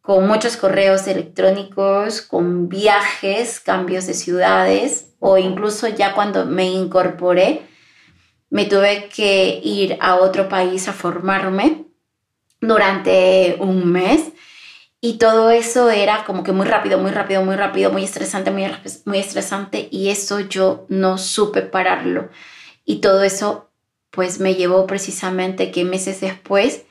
con 0.00 0.26
muchos 0.26 0.56
correos 0.56 1.06
electrónicos, 1.06 2.22
con 2.22 2.68
viajes, 2.68 3.60
cambios 3.60 4.06
de 4.06 4.14
ciudades 4.14 5.12
o 5.18 5.36
incluso 5.38 5.88
ya 5.88 6.14
cuando 6.14 6.46
me 6.46 6.70
incorporé, 6.70 7.62
me 8.48 8.64
tuve 8.64 9.08
que 9.14 9.60
ir 9.62 9.96
a 10.00 10.16
otro 10.16 10.48
país 10.48 10.88
a 10.88 10.92
formarme 10.92 11.84
durante 12.60 13.56
un 13.60 13.90
mes. 13.90 14.32
Y 15.02 15.14
todo 15.16 15.50
eso 15.50 15.88
era 15.88 16.24
como 16.24 16.42
que 16.42 16.52
muy 16.52 16.66
rápido, 16.66 16.98
muy 16.98 17.10
rápido, 17.10 17.42
muy 17.42 17.56
rápido, 17.56 17.90
muy 17.90 18.04
estresante, 18.04 18.50
muy, 18.50 18.66
muy 19.06 19.18
estresante 19.18 19.88
y 19.90 20.08
eso 20.08 20.40
yo 20.40 20.84
no 20.88 21.16
supe 21.16 21.62
pararlo. 21.62 22.28
Y 22.84 22.96
todo 22.96 23.22
eso 23.22 23.70
pues 24.10 24.40
me 24.40 24.56
llevó 24.56 24.86
precisamente 24.86 25.70
que 25.70 25.84
meses 25.84 26.20
después 26.20 26.84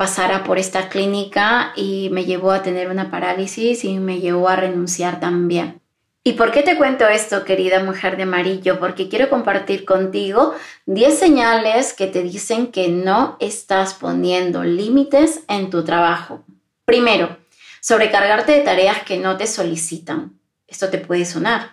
pasara 0.00 0.44
por 0.44 0.56
esta 0.56 0.88
clínica 0.88 1.74
y 1.76 2.08
me 2.10 2.24
llevó 2.24 2.52
a 2.52 2.62
tener 2.62 2.88
una 2.88 3.10
parálisis 3.10 3.84
y 3.84 3.98
me 3.98 4.18
llevó 4.18 4.48
a 4.48 4.56
renunciar 4.56 5.20
también. 5.20 5.82
¿Y 6.24 6.32
por 6.32 6.52
qué 6.52 6.62
te 6.62 6.78
cuento 6.78 7.06
esto, 7.06 7.44
querida 7.44 7.84
mujer 7.84 8.16
de 8.16 8.22
amarillo? 8.22 8.80
Porque 8.80 9.10
quiero 9.10 9.28
compartir 9.28 9.84
contigo 9.84 10.54
10 10.86 11.18
señales 11.18 11.92
que 11.92 12.06
te 12.06 12.22
dicen 12.22 12.68
que 12.68 12.88
no 12.88 13.36
estás 13.40 13.92
poniendo 13.92 14.64
límites 14.64 15.42
en 15.48 15.68
tu 15.68 15.84
trabajo. 15.84 16.44
Primero, 16.86 17.36
sobrecargarte 17.82 18.52
de 18.52 18.60
tareas 18.60 19.02
que 19.02 19.18
no 19.18 19.36
te 19.36 19.46
solicitan. 19.46 20.40
Esto 20.66 20.88
te 20.88 20.96
puede 20.96 21.26
sonar. 21.26 21.72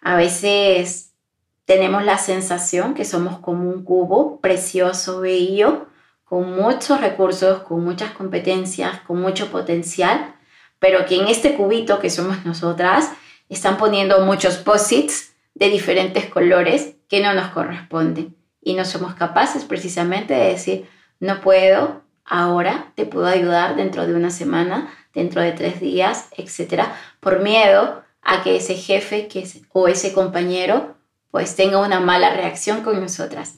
A 0.00 0.16
veces 0.16 1.12
tenemos 1.64 2.04
la 2.04 2.18
sensación 2.18 2.94
que 2.94 3.04
somos 3.04 3.38
como 3.38 3.70
un 3.70 3.84
cubo 3.84 4.40
precioso, 4.40 5.20
bello, 5.20 5.86
con 6.28 6.54
muchos 6.54 7.00
recursos, 7.00 7.62
con 7.62 7.82
muchas 7.84 8.12
competencias, 8.12 9.00
con 9.00 9.20
mucho 9.20 9.50
potencial, 9.50 10.34
pero 10.78 11.06
que 11.06 11.16
en 11.16 11.28
este 11.28 11.54
cubito 11.54 11.98
que 12.00 12.10
somos 12.10 12.44
nosotras 12.44 13.10
están 13.48 13.78
poniendo 13.78 14.20
muchos 14.20 14.58
posits 14.58 15.34
de 15.54 15.70
diferentes 15.70 16.26
colores 16.26 16.94
que 17.08 17.20
no 17.20 17.32
nos 17.32 17.48
corresponden 17.48 18.36
y 18.60 18.74
no 18.74 18.84
somos 18.84 19.14
capaces 19.14 19.64
precisamente 19.64 20.34
de 20.34 20.48
decir, 20.50 20.88
no 21.18 21.40
puedo, 21.40 22.02
ahora 22.24 22.92
te 22.94 23.06
puedo 23.06 23.26
ayudar 23.26 23.74
dentro 23.76 24.06
de 24.06 24.14
una 24.14 24.30
semana, 24.30 24.92
dentro 25.14 25.40
de 25.40 25.52
tres 25.52 25.80
días, 25.80 26.28
etcétera, 26.36 26.94
por 27.20 27.40
miedo 27.40 28.02
a 28.20 28.42
que 28.42 28.56
ese 28.56 28.74
jefe 28.74 29.28
que 29.28 29.48
o 29.72 29.88
ese 29.88 30.12
compañero 30.12 30.96
pues 31.30 31.56
tenga 31.56 31.78
una 31.78 32.00
mala 32.00 32.34
reacción 32.34 32.82
con 32.82 33.00
nosotras. 33.00 33.54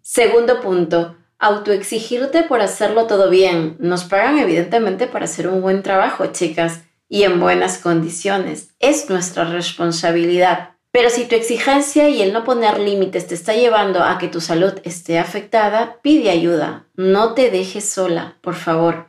Segundo 0.00 0.60
punto, 0.60 1.16
autoexigirte 1.40 2.42
por 2.44 2.60
hacerlo 2.60 3.06
todo 3.06 3.30
bien. 3.30 3.76
Nos 3.80 4.04
pagan 4.04 4.38
evidentemente 4.38 5.06
para 5.06 5.24
hacer 5.24 5.48
un 5.48 5.62
buen 5.62 5.82
trabajo, 5.82 6.26
chicas, 6.26 6.82
y 7.08 7.24
en 7.24 7.40
buenas 7.40 7.78
condiciones. 7.78 8.70
Es 8.78 9.10
nuestra 9.10 9.44
responsabilidad. 9.44 10.70
Pero 10.92 11.08
si 11.08 11.24
tu 11.24 11.34
exigencia 11.34 12.08
y 12.08 12.20
el 12.20 12.32
no 12.32 12.44
poner 12.44 12.78
límites 12.78 13.26
te 13.26 13.34
está 13.34 13.54
llevando 13.54 14.04
a 14.04 14.18
que 14.18 14.28
tu 14.28 14.40
salud 14.40 14.74
esté 14.84 15.18
afectada, 15.18 15.98
pide 16.02 16.30
ayuda. 16.30 16.86
No 16.94 17.34
te 17.34 17.50
dejes 17.50 17.88
sola, 17.88 18.36
por 18.40 18.54
favor. 18.54 19.06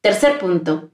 Tercer 0.00 0.38
punto. 0.38 0.90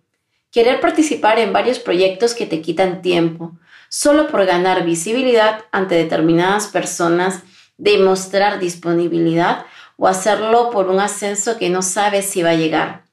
Querer 0.51 0.81
participar 0.81 1.39
en 1.39 1.53
varios 1.53 1.79
proyectos 1.79 2.35
que 2.35 2.47
te 2.47 2.63
quitan 2.63 3.03
tiempo, 3.03 3.53
solo 3.89 4.29
por 4.29 4.45
ganar 4.47 4.85
visibilidad 4.85 5.65
ante 5.73 5.95
determinadas 5.95 6.69
personas, 6.69 7.43
demostrar 7.77 8.59
disponibilidad 8.61 9.67
o 9.97 10.09
hacerlo 10.09 10.71
por 10.71 10.89
un 10.89 11.01
ascenso 11.01 11.59
que 11.59 11.71
no 11.71 11.83
sabes 11.83 12.27
si 12.27 12.43
va 12.43 12.51
a 12.51 12.57
llegar. 12.57 13.05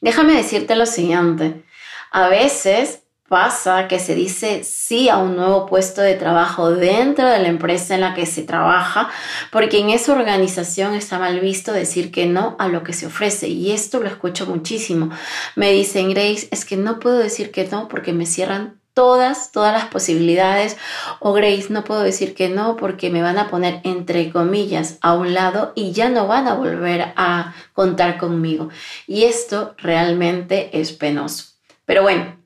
Déjame 0.00 0.34
decirte 0.34 0.76
lo 0.76 0.86
siguiente, 0.86 1.64
a 2.10 2.28
veces 2.28 3.04
pasa 3.28 3.88
que 3.88 3.98
se 3.98 4.14
dice 4.14 4.62
sí 4.64 5.08
a 5.08 5.16
un 5.16 5.34
nuevo 5.34 5.66
puesto 5.66 6.02
de 6.02 6.14
trabajo 6.14 6.70
dentro 6.70 7.26
de 7.26 7.40
la 7.40 7.48
empresa 7.48 7.94
en 7.94 8.02
la 8.02 8.14
que 8.14 8.26
se 8.26 8.42
trabaja, 8.42 9.10
porque 9.50 9.80
en 9.80 9.90
esa 9.90 10.12
organización 10.12 10.94
está 10.94 11.18
mal 11.18 11.40
visto 11.40 11.72
decir 11.72 12.12
que 12.12 12.26
no 12.26 12.54
a 12.58 12.68
lo 12.68 12.84
que 12.84 12.92
se 12.92 13.06
ofrece. 13.06 13.48
Y 13.48 13.72
esto 13.72 14.00
lo 14.00 14.08
escucho 14.08 14.46
muchísimo. 14.46 15.10
Me 15.56 15.72
dicen, 15.72 16.10
Grace, 16.10 16.48
es 16.50 16.64
que 16.64 16.76
no 16.76 17.00
puedo 17.00 17.18
decir 17.18 17.50
que 17.50 17.66
no 17.66 17.88
porque 17.88 18.12
me 18.12 18.26
cierran 18.26 18.80
todas, 18.94 19.52
todas 19.52 19.72
las 19.72 19.86
posibilidades. 19.86 20.76
O 21.20 21.32
Grace, 21.32 21.66
no 21.68 21.84
puedo 21.84 22.00
decir 22.00 22.34
que 22.34 22.48
no 22.48 22.76
porque 22.76 23.10
me 23.10 23.22
van 23.22 23.38
a 23.38 23.48
poner 23.48 23.80
entre 23.84 24.30
comillas 24.30 24.98
a 25.02 25.12
un 25.14 25.34
lado 25.34 25.72
y 25.74 25.92
ya 25.92 26.08
no 26.08 26.26
van 26.26 26.48
a 26.48 26.54
volver 26.54 27.12
a 27.16 27.54
contar 27.74 28.16
conmigo. 28.16 28.70
Y 29.06 29.24
esto 29.24 29.74
realmente 29.76 30.80
es 30.80 30.92
penoso. 30.92 31.52
Pero 31.84 32.02
bueno, 32.02 32.36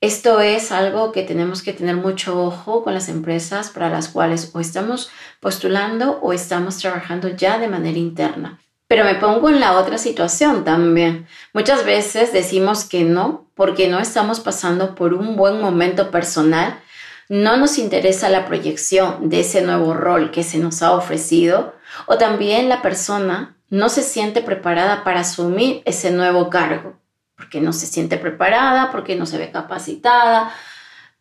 esto 0.00 0.40
es 0.40 0.70
algo 0.70 1.10
que 1.10 1.24
tenemos 1.24 1.62
que 1.62 1.72
tener 1.72 1.96
mucho 1.96 2.40
ojo 2.40 2.84
con 2.84 2.94
las 2.94 3.08
empresas 3.08 3.70
para 3.70 3.90
las 3.90 4.08
cuales 4.08 4.52
o 4.54 4.60
estamos 4.60 5.10
postulando 5.40 6.20
o 6.22 6.32
estamos 6.32 6.78
trabajando 6.78 7.28
ya 7.28 7.58
de 7.58 7.68
manera 7.68 7.98
interna. 7.98 8.60
Pero 8.88 9.04
me 9.04 9.14
pongo 9.14 9.50
en 9.50 9.60
la 9.60 9.78
otra 9.78 9.98
situación 9.98 10.64
también. 10.64 11.26
Muchas 11.52 11.84
veces 11.84 12.32
decimos 12.32 12.84
que 12.84 13.04
no 13.04 13.46
porque 13.54 13.88
no 13.88 14.00
estamos 14.00 14.40
pasando 14.40 14.94
por 14.94 15.14
un 15.14 15.36
buen 15.36 15.60
momento 15.60 16.10
personal, 16.10 16.80
no 17.28 17.58
nos 17.58 17.76
interesa 17.76 18.30
la 18.30 18.46
proyección 18.46 19.28
de 19.28 19.40
ese 19.40 19.60
nuevo 19.60 19.92
rol 19.92 20.30
que 20.30 20.42
se 20.42 20.58
nos 20.58 20.82
ha 20.82 20.92
ofrecido 20.92 21.74
o 22.06 22.16
también 22.16 22.68
la 22.68 22.80
persona 22.80 23.56
no 23.68 23.90
se 23.90 24.02
siente 24.02 24.40
preparada 24.40 25.04
para 25.04 25.20
asumir 25.20 25.82
ese 25.84 26.10
nuevo 26.10 26.48
cargo, 26.48 26.98
porque 27.36 27.60
no 27.60 27.74
se 27.74 27.86
siente 27.86 28.16
preparada, 28.16 28.90
porque 28.90 29.14
no 29.14 29.26
se 29.26 29.36
ve 29.36 29.50
capacitada, 29.50 30.50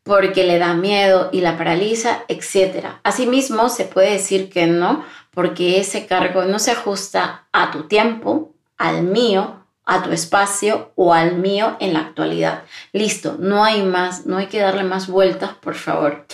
porque 0.07 0.43
le 0.45 0.57
da 0.57 0.73
miedo 0.73 1.29
y 1.31 1.41
la 1.41 1.57
paraliza, 1.57 2.23
etc. 2.27 2.85
Asimismo, 3.03 3.69
se 3.69 3.85
puede 3.85 4.11
decir 4.11 4.49
que 4.49 4.65
no, 4.65 5.05
porque 5.31 5.79
ese 5.79 6.07
cargo 6.07 6.45
no 6.45 6.57
se 6.57 6.71
ajusta 6.71 7.47
a 7.51 7.69
tu 7.71 7.83
tiempo, 7.83 8.53
al 8.77 9.03
mío, 9.03 9.65
a 9.85 10.03
tu 10.03 10.11
espacio 10.11 10.91
o 10.95 11.13
al 11.13 11.37
mío 11.37 11.77
en 11.79 11.93
la 11.93 11.99
actualidad. 11.99 12.63
Listo, 12.91 13.37
no 13.39 13.63
hay 13.63 13.83
más, 13.83 14.25
no 14.25 14.37
hay 14.37 14.47
que 14.47 14.59
darle 14.59 14.83
más 14.83 15.07
vueltas, 15.07 15.51
por 15.55 15.75
favor. 15.75 16.25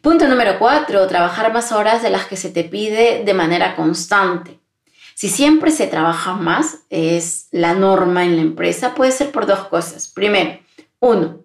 Punto 0.00 0.26
número 0.28 0.58
cuatro, 0.58 1.06
trabajar 1.06 1.52
más 1.52 1.72
horas 1.72 2.02
de 2.02 2.10
las 2.10 2.26
que 2.26 2.36
se 2.36 2.50
te 2.50 2.64
pide 2.64 3.22
de 3.24 3.34
manera 3.34 3.76
constante. 3.76 4.58
Si 5.14 5.28
siempre 5.28 5.70
se 5.70 5.86
trabaja 5.86 6.32
más, 6.32 6.78
es 6.88 7.48
la 7.50 7.74
norma 7.74 8.24
en 8.24 8.36
la 8.36 8.42
empresa, 8.42 8.94
puede 8.94 9.12
ser 9.12 9.30
por 9.30 9.44
dos 9.44 9.66
cosas. 9.68 10.08
Primero, 10.08 10.58
uno, 11.00 11.39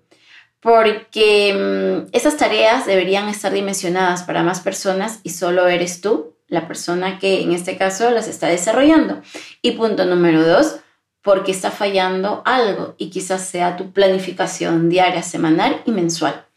porque 0.65 1.53
mm, 1.53 2.09
esas 2.11 2.37
tareas 2.37 2.87
deberían 2.87 3.29
estar 3.29 3.53
dimensionadas 3.53 4.23
para 4.23 4.41
más 4.41 4.61
personas 4.61 5.19
y 5.21 5.29
solo 5.29 5.67
eres 5.67 6.01
tú 6.01 6.33
la 6.47 6.67
persona 6.67 7.19
que 7.19 7.43
en 7.43 7.51
este 7.51 7.77
caso 7.77 8.09
las 8.09 8.27
está 8.27 8.47
desarrollando. 8.47 9.21
Y 9.61 9.73
punto 9.73 10.05
número 10.05 10.43
dos, 10.43 10.77
porque 11.21 11.51
está 11.51 11.69
fallando 11.69 12.41
algo 12.45 12.95
y 12.97 13.11
quizás 13.11 13.45
sea 13.45 13.77
tu 13.77 13.91
planificación 13.91 14.89
diaria, 14.89 15.21
semanal 15.21 15.83
y 15.85 15.91
mensual. 15.91 16.47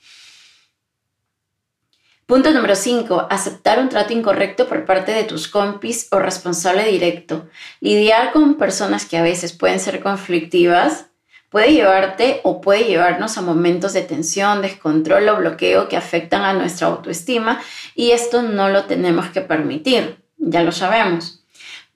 Punto 2.25 2.51
número 2.53 2.77
5. 2.77 3.27
Aceptar 3.29 3.79
un 3.79 3.91
trato 3.91 4.15
incorrecto 4.15 4.69
por 4.69 4.87
parte 4.87 5.13
de 5.13 5.25
tus 5.25 5.49
compis 5.49 6.09
o 6.13 6.19
responsable 6.19 6.85
directo. 6.85 7.47
Lidiar 7.81 8.33
con 8.33 8.55
personas 8.55 9.05
que 9.05 9.19
a 9.19 9.23
veces 9.23 9.53
pueden 9.53 9.81
ser 9.81 10.01
conflictivas 10.01 11.09
puede 11.51 11.73
llevarte 11.73 12.41
o 12.45 12.61
puede 12.61 12.85
llevarnos 12.85 13.39
a 13.39 13.43
momentos 13.43 13.93
de 13.93 14.03
tensión, 14.03 14.63
descontrol 14.63 15.29
o 15.29 15.37
bloqueo 15.37 15.89
que 15.89 15.97
afectan 15.97 16.43
a 16.43 16.53
nuestra 16.53 16.89
autoestima 16.89 17.61
y 17.95 18.11
esto 18.11 18.43
no 18.43 18.69
lo 18.69 18.85
tenemos 18.85 19.27
que 19.31 19.41
permitir, 19.41 20.19
ya 20.37 20.63
lo 20.63 20.73
sabemos. 20.73 21.39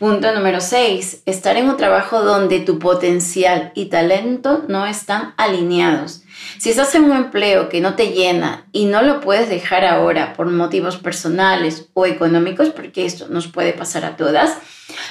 Punto 0.03 0.35
número 0.35 0.61
6. 0.61 1.23
Estar 1.27 1.57
en 1.57 1.69
un 1.69 1.77
trabajo 1.77 2.25
donde 2.25 2.59
tu 2.59 2.81
potencial 2.81 3.71
y 3.77 3.85
talento 3.85 4.65
no 4.67 4.85
están 4.85 5.33
alineados. 5.37 6.25
Si 6.59 6.71
estás 6.71 6.93
en 6.97 7.05
un 7.05 7.17
empleo 7.17 7.69
que 7.69 7.81
no 7.81 7.95
te 7.95 8.09
llena 8.09 8.67
y 8.73 8.87
no 8.87 9.03
lo 9.03 9.21
puedes 9.21 9.49
dejar 9.49 9.85
ahora 9.85 10.33
por 10.33 10.49
motivos 10.51 10.97
personales 10.97 11.89
o 11.95 12.05
económicos, 12.05 12.71
porque 12.71 13.07
esto 13.07 13.29
nos 13.29 13.47
puede 13.47 13.75
pasar 13.75 14.05
a 14.05 14.17
todas, 14.17 14.59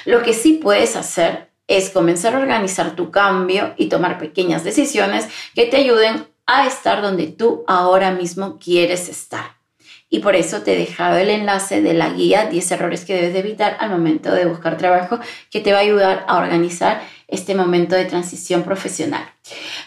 lo 0.04 0.24
que 0.24 0.34
sí 0.34 0.60
puedes 0.62 0.98
hacer 0.98 1.51
es 1.68 1.90
comenzar 1.90 2.36
a 2.36 2.40
organizar 2.40 2.96
tu 2.96 3.12
cambio 3.12 3.74
y 3.78 3.88
tomar 3.88 4.18
pequeñas 4.18 4.64
decisiones 4.64 5.28
que 5.56 5.66
te 5.66 5.78
ayuden 5.78 6.28
a 6.46 6.68
estar 6.68 7.02
donde 7.02 7.28
tú 7.28 7.64
ahora 7.68 8.12
mismo 8.12 8.60
quieres 8.60 9.08
estar. 9.10 9.61
Y 10.14 10.20
por 10.20 10.36
eso 10.36 10.62
te 10.62 10.74
he 10.74 10.78
dejado 10.78 11.18
el 11.18 11.30
enlace 11.30 11.82
de 11.82 11.94
la 11.94 12.10
guía 12.10 12.46
10 12.46 12.72
errores 12.74 13.06
que 13.06 13.16
debes 13.16 13.32
de 13.34 13.40
evitar 13.40 13.78
al 13.80 13.92
momento 13.92 14.32
de 14.34 14.46
buscar 14.46 14.78
trabajo 14.78 15.20
que 15.50 15.62
te 15.62 15.72
va 15.72 15.80
a 15.80 15.82
ayudar 15.82 16.26
a 16.28 16.38
organizar 16.38 17.02
este 17.30 17.56
momento 17.56 17.96
de 17.96 18.04
transición 18.04 18.64
profesional. 18.64 19.24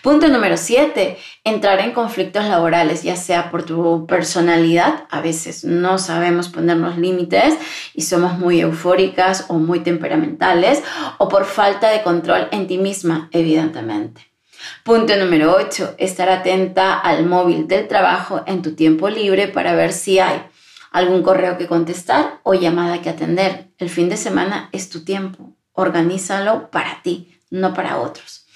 Punto 0.03 0.29
número 0.29 0.57
7, 0.57 1.19
entrar 1.45 1.79
en 1.81 1.93
conflictos 1.93 2.47
laborales, 2.47 3.03
ya 3.03 3.17
sea 3.17 3.51
por 3.51 3.65
tu 3.65 4.07
personalidad, 4.07 5.05
a 5.11 5.21
veces 5.21 5.63
no 5.63 5.99
sabemos 5.99 6.49
ponernos 6.49 6.97
límites 6.97 7.59
y 7.93 8.01
somos 8.01 8.39
muy 8.39 8.63
eufóricas 8.63 9.45
o 9.49 9.59
muy 9.59 9.81
temperamentales, 9.81 10.83
o 11.19 11.29
por 11.29 11.45
falta 11.45 11.91
de 11.91 12.03
control 12.03 12.49
en 12.51 12.67
ti 12.67 12.79
misma, 12.79 13.29
evidentemente. 13.31 14.34
Punto 14.83 15.17
número 15.17 15.55
8, 15.55 15.95
estar 15.99 16.29
atenta 16.29 16.99
al 16.99 17.27
móvil 17.27 17.67
del 17.67 17.89
trabajo 17.89 18.43
en 18.47 18.63
tu 18.63 18.75
tiempo 18.75 19.09
libre 19.09 19.49
para 19.49 19.75
ver 19.75 19.93
si 19.93 20.19
hay 20.19 20.43
algún 20.91 21.23
correo 21.23 21.59
que 21.59 21.67
contestar 21.67 22.41
o 22.43 22.55
llamada 22.55 23.03
que 23.03 23.11
atender. 23.11 23.69
El 23.79 23.91
fin 23.91 24.09
de 24.09 24.17
semana 24.17 24.69
es 24.73 24.91
tu 24.91 25.05
tiempo. 25.05 25.57
Organízalo 25.73 26.71
para 26.71 27.03
ti, 27.03 27.37
no 27.51 27.75
para 27.75 27.99
otros. 27.99 28.47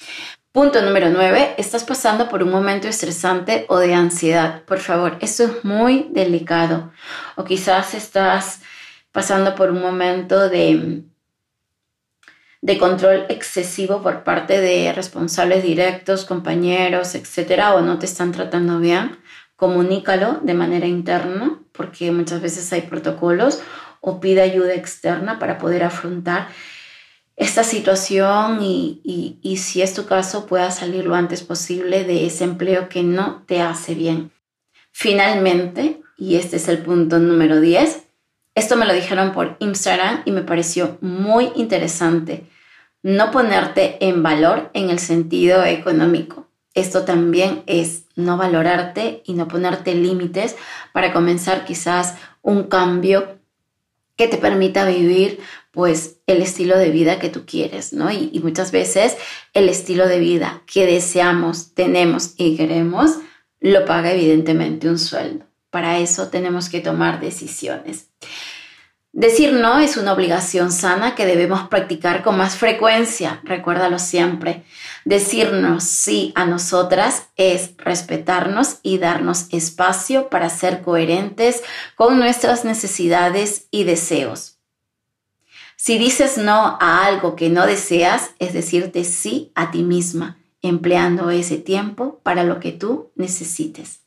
Punto 0.53 0.81
número 0.83 1.11
9. 1.11 1.55
Estás 1.59 1.85
pasando 1.85 2.29
por 2.29 2.42
un 2.42 2.51
momento 2.51 2.88
estresante 2.88 3.66
o 3.68 3.79
de 3.79 3.94
ansiedad. 3.94 4.62
Por 4.64 4.79
favor, 4.79 5.16
esto 5.21 5.44
es 5.44 5.64
muy 5.64 6.09
delicado. 6.11 6.90
O 7.37 7.44
quizás 7.44 7.94
estás 7.94 8.61
pasando 9.12 9.55
por 9.55 9.71
un 9.71 9.83
momento 9.83 10.49
de, 10.49 11.03
de 12.61 12.79
control 12.79 13.27
excesivo 13.29 14.03
por 14.03 14.25
parte 14.25 14.61
de 14.61 14.92
responsables 14.92 15.62
directos, 15.62 16.25
compañeros, 16.25 17.14
etcétera, 17.14 17.75
o 17.75 17.81
no 17.81 17.99
te 17.99 18.07
están 18.07 18.33
tratando 18.33 18.81
bien. 18.81 19.16
Comunícalo 19.57 20.40
de 20.42 20.55
manera 20.55 20.87
interna, 20.87 21.61
porque 21.73 22.11
muchas 22.11 22.40
veces 22.40 22.73
hay 22.73 22.83
protocolos, 22.83 23.61
o 24.01 24.21
pide 24.21 24.42
ayuda 24.42 24.75
externa 24.75 25.38
para 25.38 25.59
poder 25.59 25.83
afrontar 25.83 26.49
esta 27.38 27.62
situación 27.62 28.59
y, 28.61 29.01
y, 29.42 29.57
si 29.59 29.81
es 29.81 29.94
tu 29.94 30.07
caso 30.07 30.47
puedas 30.47 30.79
salir 30.79 31.05
lo 31.05 31.14
antes 31.14 31.42
posible 31.42 32.03
de 32.03 32.27
ese 32.27 32.42
empleo 32.42 32.88
que 32.88 33.05
no 33.05 33.44
te 33.47 33.61
hace 33.61 33.94
bien. 33.94 34.33
Finalmente, 34.90 36.03
y 36.16 36.35
este 36.35 36.57
es 36.57 36.68
el 36.68 36.79
punto 36.79 37.21
número 37.21 37.61
10, 37.61 38.08
esto 38.59 38.77
me 38.77 38.87
lo 38.87 38.92
dijeron 38.92 39.33
por 39.33 39.57
Instagram 39.61 40.23
y 40.25 40.33
me 40.33 40.42
pareció 40.42 40.99
muy 41.01 41.51
interesante. 41.55 42.44
No 43.03 43.31
ponerte 43.31 43.97
en 44.01 44.23
valor 44.23 44.71
en 44.75 44.90
el 44.90 44.99
sentido 44.99 45.64
económico. 45.64 46.49
Esto 46.75 47.05
también 47.05 47.62
es 47.66 48.03
no 48.16 48.37
valorarte 48.37 49.23
y 49.25 49.35
no 49.35 49.47
ponerte 49.47 49.94
límites 49.94 50.57
para 50.92 51.12
comenzar 51.12 51.64
quizás 51.64 52.16
un 52.42 52.64
cambio 52.64 53.38
que 54.16 54.27
te 54.27 54.38
permita 54.38 54.85
vivir 54.85 55.38
pues 55.71 56.16
el 56.27 56.42
estilo 56.42 56.77
de 56.77 56.90
vida 56.90 57.21
que 57.21 57.29
tú 57.29 57.47
quieres, 57.47 57.92
¿no? 57.92 58.11
Y, 58.11 58.31
y, 58.33 58.40
muchas 58.40 58.73
veces 58.73 59.16
el 59.55 59.68
estilo 59.68 60.09
de 60.09 60.18
vida 60.18 60.62
que 60.66 60.85
deseamos, 60.85 61.75
tenemos 61.75 62.35
y 62.37 62.57
queremos 62.57 63.18
lo 63.61 63.85
paga 63.85 64.11
evidentemente 64.11 64.88
un 64.88 64.99
sueldo. 64.99 65.47
Para 65.71 65.99
eso 65.99 66.29
tenemos 66.29 66.68
que 66.68 66.81
tomar 66.81 67.21
decisiones. 67.21 68.08
Decir 69.13 69.53
no 69.53 69.81
es 69.81 69.97
una 69.97 70.13
obligación 70.13 70.71
sana 70.71 71.15
que 71.15 71.27
debemos 71.27 71.67
practicar 71.69 72.23
con 72.23 72.37
más 72.37 72.57
frecuencia, 72.57 73.41
recuérdalo 73.43 73.99
siempre. 73.99 74.65
Decirnos 75.05 75.83
sí 75.83 76.33
a 76.37 76.45
nosotras 76.45 77.29
es 77.37 77.73
respetarnos 77.79 78.79
y 78.83 78.99
darnos 78.99 79.47
espacio 79.51 80.29
para 80.29 80.51
ser 80.51 80.83
coherentes 80.83 81.63
con 81.97 82.19
nuestras 82.19 82.65
necesidades 82.65 83.67
y 83.71 83.85
deseos. 83.85 84.59
Si 85.75 85.97
dices 85.99 86.39
no 86.39 86.77
a 86.81 87.05
algo 87.05 87.35
que 87.35 87.49
no 87.49 87.67
deseas, 87.67 88.31
es 88.39 88.53
decirte 88.53 89.05
sí 89.05 89.53
a 89.55 89.71
ti 89.71 89.83
misma, 89.83 90.39
empleando 90.61 91.31
ese 91.31 91.57
tiempo 91.57 92.21
para 92.23 92.45
lo 92.45 92.61
que 92.61 92.73
tú 92.73 93.11
necesites. 93.17 94.03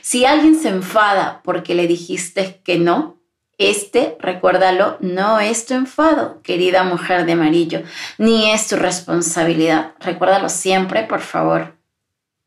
Si 0.00 0.24
alguien 0.24 0.60
se 0.60 0.68
enfada 0.68 1.40
porque 1.44 1.74
le 1.74 1.86
dijiste 1.86 2.60
que 2.64 2.78
no, 2.78 3.21
este, 3.58 4.16
recuérdalo, 4.18 4.96
no 5.00 5.38
es 5.40 5.66
tu 5.66 5.74
enfado, 5.74 6.40
querida 6.42 6.84
mujer 6.84 7.26
de 7.26 7.32
amarillo, 7.32 7.82
ni 8.18 8.50
es 8.50 8.68
tu 8.68 8.76
responsabilidad. 8.76 9.92
Recuérdalo 10.00 10.48
siempre, 10.48 11.04
por 11.04 11.20
favor. 11.20 11.76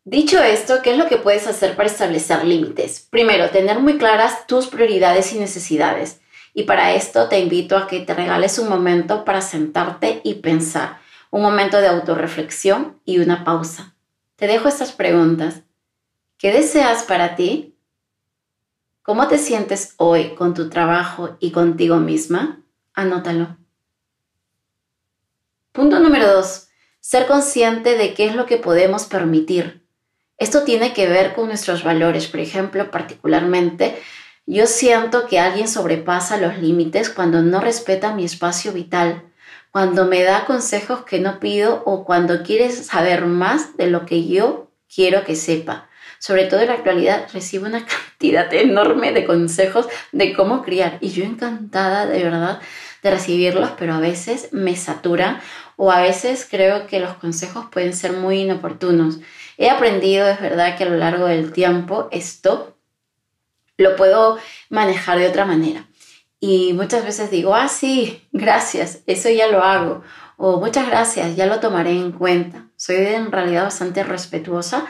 Dicho 0.04 0.42
esto, 0.42 0.82
¿qué 0.84 0.92
es 0.92 0.98
lo 0.98 1.08
que 1.08 1.18
puedes 1.18 1.48
hacer 1.48 1.76
para 1.76 1.90
establecer 1.90 2.46
límites? 2.46 3.08
Primero, 3.10 3.50
tener 3.50 3.80
muy 3.80 3.98
claras 3.98 4.46
tus 4.46 4.68
prioridades 4.68 5.34
y 5.34 5.40
necesidades. 5.40 6.22
Y 6.54 6.64
para 6.64 6.94
esto 6.94 7.28
te 7.28 7.40
invito 7.40 7.78
a 7.78 7.88
que 7.88 8.00
te 8.00 8.14
regales 8.14 8.60
un 8.60 8.70
momento 8.70 9.26
para 9.26 9.42
sentarte 9.42 10.22
y 10.24 10.36
pensar, 10.36 11.00
un 11.32 11.42
momento 11.42 11.82
de 11.82 11.88
autorreflexión 11.88 13.00
y 13.04 13.20
una 13.20 13.44
pausa. 13.44 13.96
Te 14.36 14.48
dejo 14.48 14.68
estas 14.68 14.92
preguntas. 14.92 15.64
¿Qué 16.38 16.52
deseas 16.52 17.04
para 17.04 17.36
ti? 17.36 17.75
¿Cómo 19.06 19.28
te 19.28 19.38
sientes 19.38 19.94
hoy 19.98 20.34
con 20.34 20.56
tu 20.56 20.68
trabajo 20.68 21.38
y 21.40 21.52
contigo 21.52 21.98
misma? 21.98 22.64
Anótalo. 22.96 23.56
Punto 25.72 26.00
número 26.00 26.34
dos. 26.34 26.70
Ser 27.02 27.28
consciente 27.28 28.00
de 28.00 28.16
qué 28.16 28.26
es 28.26 28.36
lo 28.36 28.48
que 28.48 28.58
podemos 28.58 29.04
permitir. 29.04 29.86
Esto 30.40 30.64
tiene 30.64 30.92
que 30.94 31.08
ver 31.08 31.36
con 31.36 31.50
nuestros 31.50 31.84
valores. 31.84 32.26
Por 32.26 32.40
ejemplo, 32.40 32.90
particularmente, 32.90 34.02
yo 34.48 34.66
siento 34.66 35.28
que 35.28 35.38
alguien 35.40 35.68
sobrepasa 35.68 36.38
los 36.38 36.58
límites 36.58 37.12
cuando 37.12 37.44
no 37.44 37.62
respeta 37.62 38.16
mi 38.16 38.26
espacio 38.26 38.74
vital, 38.74 39.22
cuando 39.70 40.06
me 40.06 40.24
da 40.24 40.46
consejos 40.46 41.06
que 41.06 41.20
no 41.20 41.40
pido 41.40 41.84
o 41.86 42.06
cuando 42.06 42.42
quiere 42.42 42.72
saber 42.72 43.28
más 43.28 43.78
de 43.78 43.86
lo 43.86 44.08
que 44.08 44.26
yo 44.26 44.72
quiero 44.92 45.24
que 45.24 45.36
sepa. 45.36 45.90
Sobre 46.20 46.46
todo 46.46 46.62
en 46.62 46.68
la 46.68 46.74
actualidad 46.74 47.28
recibo 47.34 47.66
una 47.66 47.86
cantidad 47.86 48.54
enorme 48.54 49.12
de 49.12 49.26
consejos 49.26 49.88
de 50.12 50.34
cómo 50.34 50.64
criar 50.64 50.98
y 51.02 51.10
yo 51.10 51.24
encantada 51.24 52.06
de 52.06 52.24
verdad 52.24 52.60
de 53.04 53.12
recibirlos, 53.12 53.70
pero 53.78 53.94
a 53.94 54.00
veces 54.00 54.50
me 54.52 54.76
saturan 54.76 55.40
o 55.76 55.92
a 55.92 56.02
veces 56.02 56.48
creo 56.50 56.88
que 56.88 57.00
los 57.00 57.14
consejos 57.16 57.68
pueden 57.72 57.94
ser 57.94 58.14
muy 58.14 58.42
inoportunos. 58.42 59.20
He 59.58 59.70
aprendido, 59.70 60.28
es 60.28 60.42
verdad, 60.42 60.76
que 60.76 60.86
a 60.86 60.90
lo 60.90 60.98
largo 60.98 61.28
del 61.28 61.54
tiempo 61.54 62.10
esto 62.12 62.76
lo 63.78 63.96
puedo 63.96 64.40
manejar 64.70 65.20
de 65.20 65.28
otra 65.28 65.46
manera. 65.46 65.88
Y 66.40 66.74
muchas 66.74 67.06
veces 67.06 67.32
digo, 67.32 67.56
ah, 67.56 67.68
sí, 67.68 68.28
gracias, 68.32 69.04
eso 69.06 69.30
ya 69.30 69.48
lo 69.48 69.64
hago. 69.64 70.04
O 70.38 70.60
muchas 70.60 70.88
gracias, 70.88 71.36
ya 71.36 71.46
lo 71.46 71.60
tomaré 71.60 71.92
en 71.92 72.12
cuenta. 72.12 72.68
Soy 72.76 72.98
en 72.98 73.32
realidad 73.32 73.64
bastante 73.64 74.04
respetuosa 74.04 74.86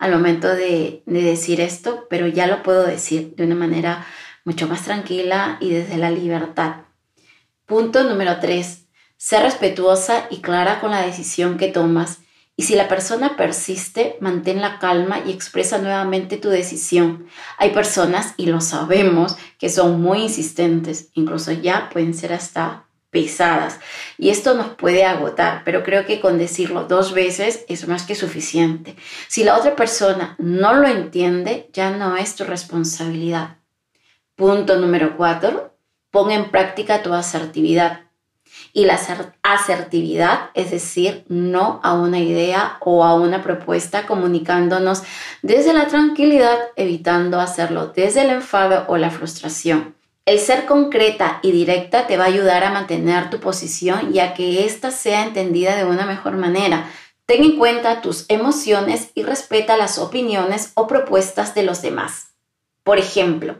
al 0.00 0.10
momento 0.10 0.48
de, 0.48 1.04
de 1.06 1.22
decir 1.22 1.60
esto, 1.60 2.06
pero 2.10 2.26
ya 2.26 2.48
lo 2.48 2.64
puedo 2.64 2.84
decir 2.84 3.36
de 3.36 3.44
una 3.44 3.54
manera 3.54 4.04
mucho 4.44 4.66
más 4.66 4.82
tranquila 4.82 5.58
y 5.60 5.70
desde 5.70 5.96
la 5.96 6.10
libertad. 6.10 6.86
Punto 7.66 8.02
número 8.02 8.40
tres, 8.40 8.86
ser 9.16 9.42
respetuosa 9.42 10.26
y 10.30 10.38
clara 10.38 10.80
con 10.80 10.90
la 10.90 11.02
decisión 11.02 11.56
que 11.56 11.68
tomas 11.68 12.18
y 12.60 12.64
si 12.64 12.74
la 12.74 12.88
persona 12.88 13.38
persiste, 13.38 14.18
mantén 14.20 14.60
la 14.60 14.78
calma 14.78 15.22
y 15.24 15.30
expresa 15.30 15.78
nuevamente 15.78 16.36
tu 16.36 16.50
decisión. 16.50 17.26
Hay 17.56 17.70
personas, 17.70 18.34
y 18.36 18.44
lo 18.44 18.60
sabemos, 18.60 19.38
que 19.58 19.70
son 19.70 20.02
muy 20.02 20.24
insistentes, 20.24 21.08
incluso 21.14 21.52
ya 21.52 21.88
pueden 21.90 22.12
ser 22.12 22.34
hasta 22.34 22.84
pesadas. 23.10 23.80
Y 24.18 24.30
esto 24.30 24.54
nos 24.54 24.68
puede 24.74 25.04
agotar, 25.04 25.62
pero 25.64 25.82
creo 25.82 26.06
que 26.06 26.20
con 26.20 26.38
decirlo 26.38 26.84
dos 26.84 27.12
veces 27.12 27.64
es 27.68 27.86
más 27.88 28.04
que 28.04 28.14
suficiente. 28.14 28.96
Si 29.28 29.44
la 29.44 29.56
otra 29.56 29.76
persona 29.76 30.36
no 30.38 30.74
lo 30.74 30.86
entiende, 30.86 31.68
ya 31.72 31.90
no 31.90 32.16
es 32.16 32.36
tu 32.36 32.44
responsabilidad. 32.44 33.56
Punto 34.36 34.78
número 34.78 35.16
cuatro, 35.16 35.74
pon 36.10 36.30
en 36.30 36.50
práctica 36.50 37.02
tu 37.02 37.12
asertividad 37.12 38.10
y 38.72 38.84
la 38.84 38.98
asertividad, 39.42 40.50
es 40.54 40.70
decir, 40.70 41.24
no 41.28 41.80
a 41.82 41.94
una 41.94 42.18
idea 42.18 42.78
o 42.80 43.04
a 43.04 43.14
una 43.14 43.42
propuesta, 43.42 44.06
comunicándonos 44.06 45.02
desde 45.42 45.72
la 45.72 45.86
tranquilidad, 45.86 46.58
evitando 46.76 47.40
hacerlo 47.40 47.88
desde 47.88 48.22
el 48.22 48.30
enfado 48.30 48.84
o 48.88 48.96
la 48.96 49.10
frustración. 49.10 49.94
El 50.30 50.38
ser 50.38 50.64
concreta 50.64 51.40
y 51.42 51.50
directa 51.50 52.06
te 52.06 52.16
va 52.16 52.22
a 52.22 52.28
ayudar 52.28 52.62
a 52.62 52.70
mantener 52.70 53.30
tu 53.30 53.40
posición 53.40 54.14
y 54.14 54.20
a 54.20 54.32
que 54.32 54.64
ésta 54.64 54.92
sea 54.92 55.24
entendida 55.24 55.74
de 55.74 55.84
una 55.84 56.06
mejor 56.06 56.36
manera. 56.36 56.88
Ten 57.26 57.42
en 57.42 57.58
cuenta 57.58 58.00
tus 58.00 58.26
emociones 58.28 59.10
y 59.16 59.24
respeta 59.24 59.76
las 59.76 59.98
opiniones 59.98 60.70
o 60.74 60.86
propuestas 60.86 61.56
de 61.56 61.64
los 61.64 61.82
demás. 61.82 62.28
Por 62.84 63.00
ejemplo, 63.00 63.56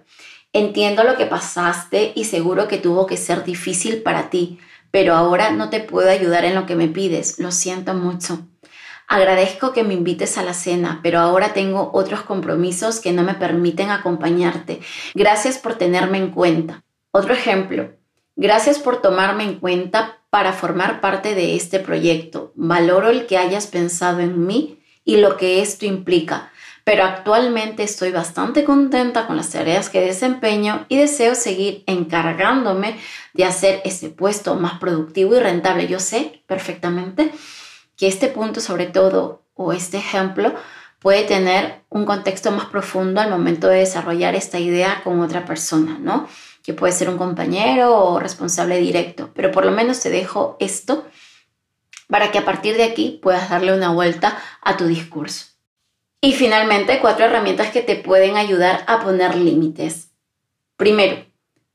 entiendo 0.53 1.03
lo 1.03 1.17
que 1.17 1.27
pasaste 1.27 2.13
y 2.15 2.27
seguro 2.27 2.69
que 2.69 2.79
tuvo 2.79 3.05
que 3.05 3.17
ser 3.17 3.43
difícil 3.43 4.03
para 4.03 4.31
ti, 4.31 4.61
pero 4.93 5.17
ahora 5.17 5.51
no 5.51 5.71
te 5.71 5.81
puedo 5.81 6.09
ayudar 6.09 6.45
en 6.45 6.55
lo 6.55 6.67
que 6.67 6.77
me 6.77 6.87
pides, 6.87 7.41
lo 7.41 7.51
siento 7.51 7.95
mucho. 7.95 8.47
Agradezco 9.13 9.73
que 9.73 9.83
me 9.83 9.95
invites 9.95 10.39
a 10.39 10.45
la 10.45 10.55
cena, 10.55 11.01
pero 11.03 11.19
ahora 11.19 11.53
tengo 11.53 11.91
otros 11.93 12.21
compromisos 12.21 13.01
que 13.01 13.11
no 13.11 13.25
me 13.25 13.35
permiten 13.35 13.91
acompañarte. 13.91 14.83
Gracias 15.15 15.59
por 15.59 15.75
tenerme 15.75 16.19
en 16.19 16.31
cuenta. 16.31 16.85
Otro 17.11 17.35
ejemplo. 17.35 17.91
Gracias 18.37 18.79
por 18.79 19.03
tomarme 19.03 19.43
en 19.43 19.59
cuenta 19.59 20.21
para 20.31 20.53
formar 20.53 21.01
parte 21.01 21.35
de 21.35 21.57
este 21.57 21.81
proyecto. 21.81 22.53
Valoro 22.55 23.11
el 23.11 23.27
que 23.27 23.37
hayas 23.37 23.67
pensado 23.67 24.21
en 24.21 24.47
mí 24.47 24.79
y 25.05 25.17
lo 25.17 25.37
que 25.37 25.61
esto 25.61 25.87
implica 25.87 26.53
pero 26.85 27.05
actualmente 27.05 27.83
estoy 27.83 28.11
bastante 28.11 28.65
contenta 28.65 29.27
con 29.27 29.37
las 29.37 29.51
tareas 29.51 29.89
que 29.89 30.01
desempeño 30.01 30.87
y 30.89 30.97
deseo 30.97 31.35
seguir 31.35 31.85
encargándome 31.87 32.97
de 33.33 33.45
hacer 33.45 33.81
ese 33.85 34.09
puesto 34.11 34.57
más 34.57 34.81
productivo 34.81 35.37
y 35.37 35.39
rentable. 35.41 35.87
Yo 35.87 36.01
sé 36.01 36.43
perfectamente 36.47 37.31
que 38.01 38.09
este 38.09 38.29
punto 38.29 38.63
sobre 38.63 38.87
todo 38.87 39.43
o 39.53 39.75
este 39.75 39.99
ejemplo 39.99 40.55
puede 41.01 41.25
tener 41.25 41.83
un 41.91 42.07
contexto 42.07 42.51
más 42.51 42.65
profundo 42.65 43.21
al 43.21 43.29
momento 43.29 43.69
de 43.69 43.81
desarrollar 43.81 44.35
esta 44.35 44.59
idea 44.59 45.03
con 45.05 45.21
otra 45.21 45.45
persona, 45.45 45.99
¿no? 46.01 46.27
Que 46.63 46.73
puede 46.73 46.95
ser 46.95 47.11
un 47.11 47.19
compañero 47.19 47.95
o 47.95 48.19
responsable 48.19 48.79
directo, 48.79 49.31
pero 49.35 49.53
por 49.53 49.67
lo 49.67 49.71
menos 49.71 50.01
te 50.01 50.09
dejo 50.09 50.57
esto 50.61 51.07
para 52.09 52.33
que 52.33 52.39
a 52.39 52.45
partir 52.47 52.79
de 52.79 52.85
aquí 52.85 53.21
puedas 53.23 53.51
darle 53.51 53.75
una 53.75 53.93
vuelta 53.93 54.39
a 54.63 54.79
tu 54.79 54.87
discurso. 54.87 55.49
Y 56.23 56.33
finalmente, 56.33 57.01
cuatro 57.01 57.27
herramientas 57.27 57.71
que 57.71 57.83
te 57.83 57.97
pueden 57.97 58.39
ayudar 58.39 58.83
a 58.87 59.01
poner 59.01 59.35
límites. 59.35 60.09
Primero, 60.77 61.27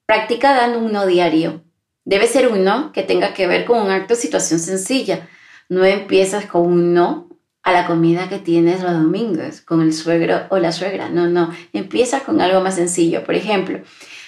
practica 0.08 0.56
dando 0.56 0.80
un 0.80 0.92
no 0.92 1.06
diario. 1.06 1.62
Debe 2.04 2.26
ser 2.26 2.48
un 2.48 2.64
no 2.64 2.92
que 2.94 3.04
tenga 3.04 3.36
que 3.36 3.46
ver 3.46 3.66
con 3.66 3.80
un 3.80 3.92
acto 3.92 4.16
o 4.16 4.18
situación 4.18 4.60
sencilla. 4.60 5.28
No 5.70 5.84
empiezas 5.84 6.46
con 6.46 6.62
un 6.64 6.94
no 6.94 7.30
a 7.64 7.72
la 7.72 7.88
comida 7.88 8.30
que 8.30 8.38
tienes 8.38 8.82
los 8.82 8.94
domingos 8.94 9.62
con 9.62 9.82
el 9.82 9.92
suegro 9.92 10.42
o 10.50 10.60
la 10.60 10.72
suegra. 10.72 11.10
No, 11.10 11.28
no. 11.28 11.52
Empieza 11.74 12.20
con 12.20 12.40
algo 12.40 12.62
más 12.62 12.76
sencillo. 12.76 13.24
Por 13.24 13.34
ejemplo, 13.34 13.82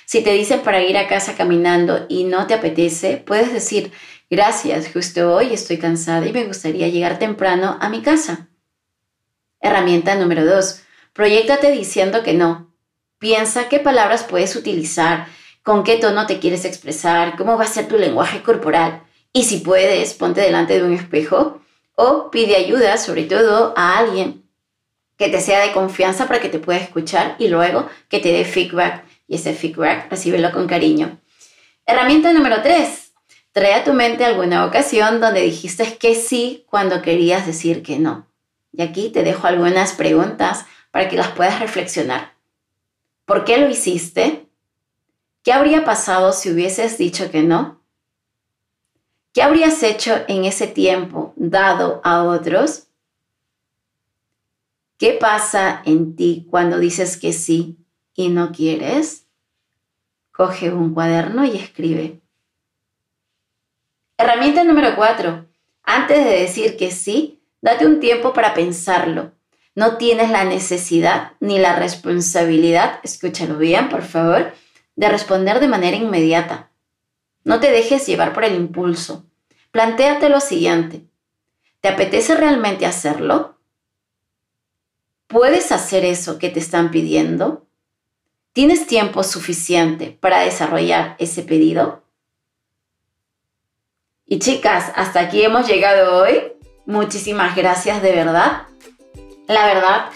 si 0.06 0.24
te 0.24 0.34
dicen 0.34 0.62
para 0.62 0.82
ir 0.82 0.98
a 0.98 1.08
casa 1.08 1.36
caminando 1.36 2.06
y 2.10 2.24
no 2.24 2.48
te 2.48 2.56
apetece, 2.56 3.18
puedes 3.18 3.54
decir, 3.54 3.92
gracias, 4.30 4.90
justo 4.92 5.36
hoy 5.36 5.54
estoy 5.54 5.78
cansada 5.78 6.26
y 6.26 6.34
me 6.34 6.46
gustaría 6.46 6.88
llegar 6.88 7.20
temprano 7.20 7.78
a 7.80 7.90
mi 7.90 8.02
casa. 8.02 8.48
Herramienta 9.60 10.16
número 10.16 10.46
2. 10.46 10.82
Proyectate 11.14 11.72
diciendo 11.72 12.24
que 12.24 12.34
no. 12.34 12.74
Piensa 13.20 13.68
qué 13.70 13.80
palabras 13.80 14.24
puedes 14.24 14.56
utilizar, 14.56 15.28
con 15.62 15.84
qué 15.84 15.98
tono 15.98 16.26
te 16.26 16.40
quieres 16.40 16.66
expresar, 16.66 17.36
cómo 17.36 17.58
va 17.58 17.66
a 17.66 17.68
ser 17.68 17.88
tu 17.88 17.98
lenguaje 17.98 18.42
corporal. 18.42 19.04
Y 19.34 19.44
si 19.44 19.60
puedes, 19.60 20.14
ponte 20.14 20.42
delante 20.42 20.80
de 20.80 20.84
un 20.84 20.94
espejo 20.94 21.62
o 21.96 22.30
pide 22.32 22.56
ayuda, 22.56 22.98
sobre 22.98 23.24
todo 23.24 23.74
a 23.76 23.98
alguien 23.98 24.44
que 25.18 25.30
te 25.30 25.42
sea 25.42 25.62
de 25.62 25.74
confianza 25.74 26.28
para 26.28 26.40
que 26.40 26.50
te 26.50 26.60
pueda 26.60 26.80
escuchar 26.80 27.36
y 27.40 27.48
luego 27.48 27.90
que 28.10 28.20
te 28.20 28.32
dé 28.32 28.46
feedback. 28.46 29.04
Y 29.28 29.36
ese 29.36 29.54
feedback 29.54 30.10
recíbelo 30.10 30.52
con 30.52 30.68
cariño. 30.68 31.20
Herramienta 31.86 32.34
número 32.34 32.62
3. 32.62 33.12
Trae 33.52 33.74
a 33.74 33.84
tu 33.84 33.94
mente 33.94 34.24
alguna 34.24 34.66
ocasión 34.66 35.20
donde 35.20 35.42
dijiste 35.42 35.98
que 35.98 36.14
sí 36.14 36.66
cuando 36.70 37.02
querías 37.02 37.48
decir 37.48 37.82
que 37.82 37.98
no. 37.98 38.28
Y 38.72 38.84
aquí 38.84 39.10
te 39.10 39.24
dejo 39.24 39.48
algunas 39.48 39.94
preguntas 39.94 40.66
para 40.92 41.10
que 41.10 41.18
las 41.18 41.30
puedas 41.30 41.60
reflexionar. 41.60 42.34
¿Por 43.26 43.44
qué 43.44 43.58
lo 43.58 43.68
hiciste? 43.68 44.48
¿Qué 45.44 45.52
habría 45.52 45.84
pasado 45.84 46.34
si 46.34 46.52
hubieses 46.52 46.98
dicho 46.98 47.32
que 47.32 47.42
no? 47.42 47.77
¿Qué 49.38 49.44
habrías 49.44 49.84
hecho 49.84 50.16
en 50.28 50.46
ese 50.46 50.66
tiempo 50.66 51.32
dado 51.36 52.02
a 52.04 52.24
otros? 52.24 52.88
¿Qué 54.98 55.12
pasa 55.14 55.84
en 55.86 56.16
ti 56.16 56.48
cuando 56.50 56.80
dices 56.80 57.18
que 57.18 57.32
sí 57.34 57.78
y 58.16 58.30
no 58.30 58.52
quieres? 58.52 59.28
Coge 60.32 60.74
un 60.74 60.96
cuaderno 60.96 61.46
y 61.46 61.56
escribe. 61.56 62.20
Herramienta 64.18 64.64
número 64.64 64.96
cuatro. 64.96 65.46
Antes 65.84 66.26
de 66.26 66.32
decir 66.32 66.76
que 66.76 66.90
sí, 66.90 67.40
Date 67.62 67.86
un 67.86 68.00
tiempo 68.00 68.34
para 68.34 68.56
pensarlo. 68.56 69.34
No 69.76 69.98
tienes 69.98 70.32
la 70.32 70.46
necesidad 70.46 71.34
ni 71.40 71.60
la 71.60 71.76
responsabilidad, 71.76 73.00
escúchalo 73.04 73.60
bien, 73.60 73.90
por 73.90 74.02
favor, 74.02 74.54
de 74.96 75.10
responder 75.10 75.60
de 75.60 75.68
manera 75.68 75.96
inmediata. 75.96 76.72
No 77.44 77.60
te 77.60 77.70
dejes 77.72 78.08
llevar 78.08 78.34
por 78.34 78.44
el 78.44 78.56
impulso. 78.56 79.27
Plantéate 79.78 80.30
lo 80.30 80.40
siguiente. 80.40 81.04
¿Te 81.82 81.90
apetece 81.90 82.34
realmente 82.34 82.88
hacerlo? 82.88 83.60
¿Puedes 85.28 85.72
hacer 85.72 86.04
eso 86.04 86.40
que 86.40 86.50
te 86.50 86.60
están 86.60 86.90
pidiendo? 86.90 87.68
¿Tienes 88.54 88.88
tiempo 88.88 89.22
suficiente 89.22 90.18
para 90.20 90.40
desarrollar 90.40 91.16
ese 91.20 91.44
pedido? 91.44 92.02
Y 94.26 94.40
chicas, 94.40 94.92
hasta 94.96 95.20
aquí 95.20 95.44
hemos 95.44 95.68
llegado 95.68 96.24
hoy. 96.24 96.54
Muchísimas 96.88 97.56
gracias 97.56 98.02
de 98.02 98.14
verdad. 98.14 98.64
La 99.48 99.68
verdad, 99.68 100.10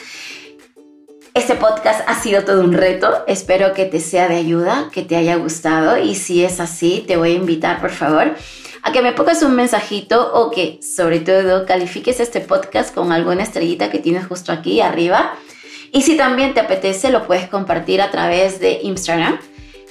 este 1.36 1.54
podcast 1.54 2.02
ha 2.08 2.20
sido 2.20 2.46
todo 2.46 2.64
un 2.64 2.74
reto. 2.74 3.24
Espero 3.28 3.76
que 3.76 3.86
te 3.86 4.00
sea 4.00 4.28
de 4.28 4.38
ayuda, 4.38 4.90
que 4.92 5.04
te 5.04 5.18
haya 5.18 5.36
gustado 5.36 6.00
y 6.00 6.16
si 6.16 6.44
es 6.44 6.60
así, 6.60 7.06
te 7.08 7.16
voy 7.16 7.34
a 7.34 7.36
invitar, 7.36 7.80
por 7.80 7.92
favor, 7.92 8.36
a 8.84 8.92
que 8.92 9.02
me 9.02 9.14
pongas 9.14 9.44
un 9.44 9.56
mensajito 9.56 10.34
o 10.34 10.52
que 10.52 10.80
sobre 10.82 11.20
todo 11.20 11.66
califiques 11.66 12.20
este 12.20 12.42
podcast 12.42 12.94
con 12.94 13.12
alguna 13.12 13.44
estrellita 13.44 13.90
que 13.90 14.00
tienes 14.00 14.26
justo 14.28 14.52
aquí 14.52 14.82
arriba. 14.82 15.34
Y 15.92 16.02
si 16.04 16.18
también 16.18 16.54
te 16.54 16.62
apetece, 16.62 17.12
lo 17.12 17.28
puedes 17.28 17.48
compartir 17.48 18.02
a 18.02 18.12
través 18.12 18.60
de 18.60 18.80
Instagram. 18.84 19.40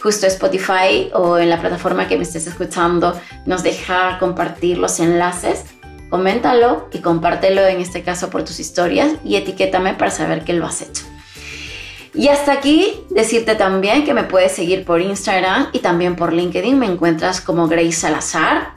Justo 0.03 0.27
Spotify 0.27 1.11
o 1.13 1.37
en 1.37 1.51
la 1.51 1.61
plataforma 1.61 2.09
que 2.09 2.17
me 2.17 2.23
estés 2.23 2.47
escuchando 2.47 3.21
nos 3.45 3.63
deja 3.63 4.19
compartir 4.19 4.79
los 4.79 4.99
enlaces. 4.99 5.67
Coméntalo 6.09 6.89
y 6.93 6.99
compártelo 6.99 7.67
en 7.67 7.81
este 7.81 8.03
caso 8.03 8.31
por 8.31 8.45
tus 8.45 8.59
historias 8.61 9.13
y 9.25 9.37
etiquétame 9.37 9.95
para 9.95 10.11
saber 10.11 10.43
que 10.43 10.55
lo 10.55 10.67
has 10.67 10.81
hecho. 10.81 11.10
Y 12.13 12.27
hasta 12.27 12.53
aquí 12.53 13.05
decirte 13.09 13.55
también 13.55 14.05
que 14.05 14.15
me 14.15 14.25
puedes 14.25 14.51
seguir 14.51 14.85
por 14.85 15.01
Instagram 15.01 15.69
y 15.73 15.79
también 15.79 16.17
por 16.17 16.33
LinkedIn. 16.33 16.77
Me 16.77 16.87
encuentras 16.87 17.41
como 17.41 17.69
Grace 17.69 17.93
Salazar. 17.93 18.73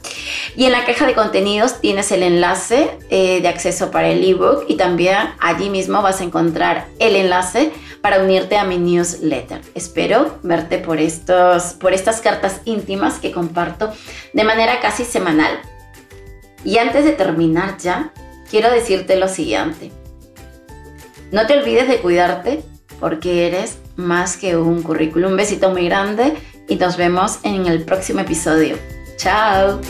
Y 0.55 0.65
en 0.65 0.71
la 0.71 0.85
caja 0.85 1.07
de 1.07 1.15
contenidos 1.15 1.81
tienes 1.81 2.11
el 2.11 2.21
enlace 2.21 2.91
eh, 3.09 3.41
de 3.41 3.47
acceso 3.47 3.89
para 3.89 4.09
el 4.09 4.23
ebook 4.23 4.65
y 4.67 4.75
también 4.75 5.17
allí 5.39 5.69
mismo 5.69 6.01
vas 6.03 6.21
a 6.21 6.23
encontrar 6.23 6.87
el 6.99 7.15
enlace 7.15 7.71
para 8.01 8.21
unirte 8.21 8.57
a 8.57 8.65
mi 8.65 8.77
newsletter. 8.77 9.61
Espero 9.73 10.37
verte 10.43 10.77
por, 10.77 10.99
estos, 10.99 11.73
por 11.73 11.93
estas 11.93 12.21
cartas 12.21 12.61
íntimas 12.65 13.17
que 13.17 13.31
comparto 13.31 13.91
de 14.33 14.43
manera 14.43 14.79
casi 14.79 15.05
semanal. 15.05 15.59
Y 16.63 16.77
antes 16.77 17.03
de 17.03 17.13
terminar 17.13 17.77
ya, 17.79 18.13
quiero 18.51 18.69
decirte 18.69 19.15
lo 19.15 19.27
siguiente. 19.27 19.91
No 21.31 21.47
te 21.47 21.57
olvides 21.57 21.87
de 21.87 21.97
cuidarte 21.97 22.63
porque 23.03 23.47
eres 23.47 23.79
más 23.97 24.37
que 24.37 24.55
un 24.55 24.81
currículum. 24.81 25.31
Un 25.31 25.37
besito 25.37 25.69
muy 25.71 25.83
grande 25.83 26.35
y 26.69 26.77
nos 26.77 26.95
vemos 26.95 27.39
en 27.43 27.67
el 27.67 27.83
próximo 27.83 28.21
episodio. 28.21 28.77
Chao. 29.17 29.81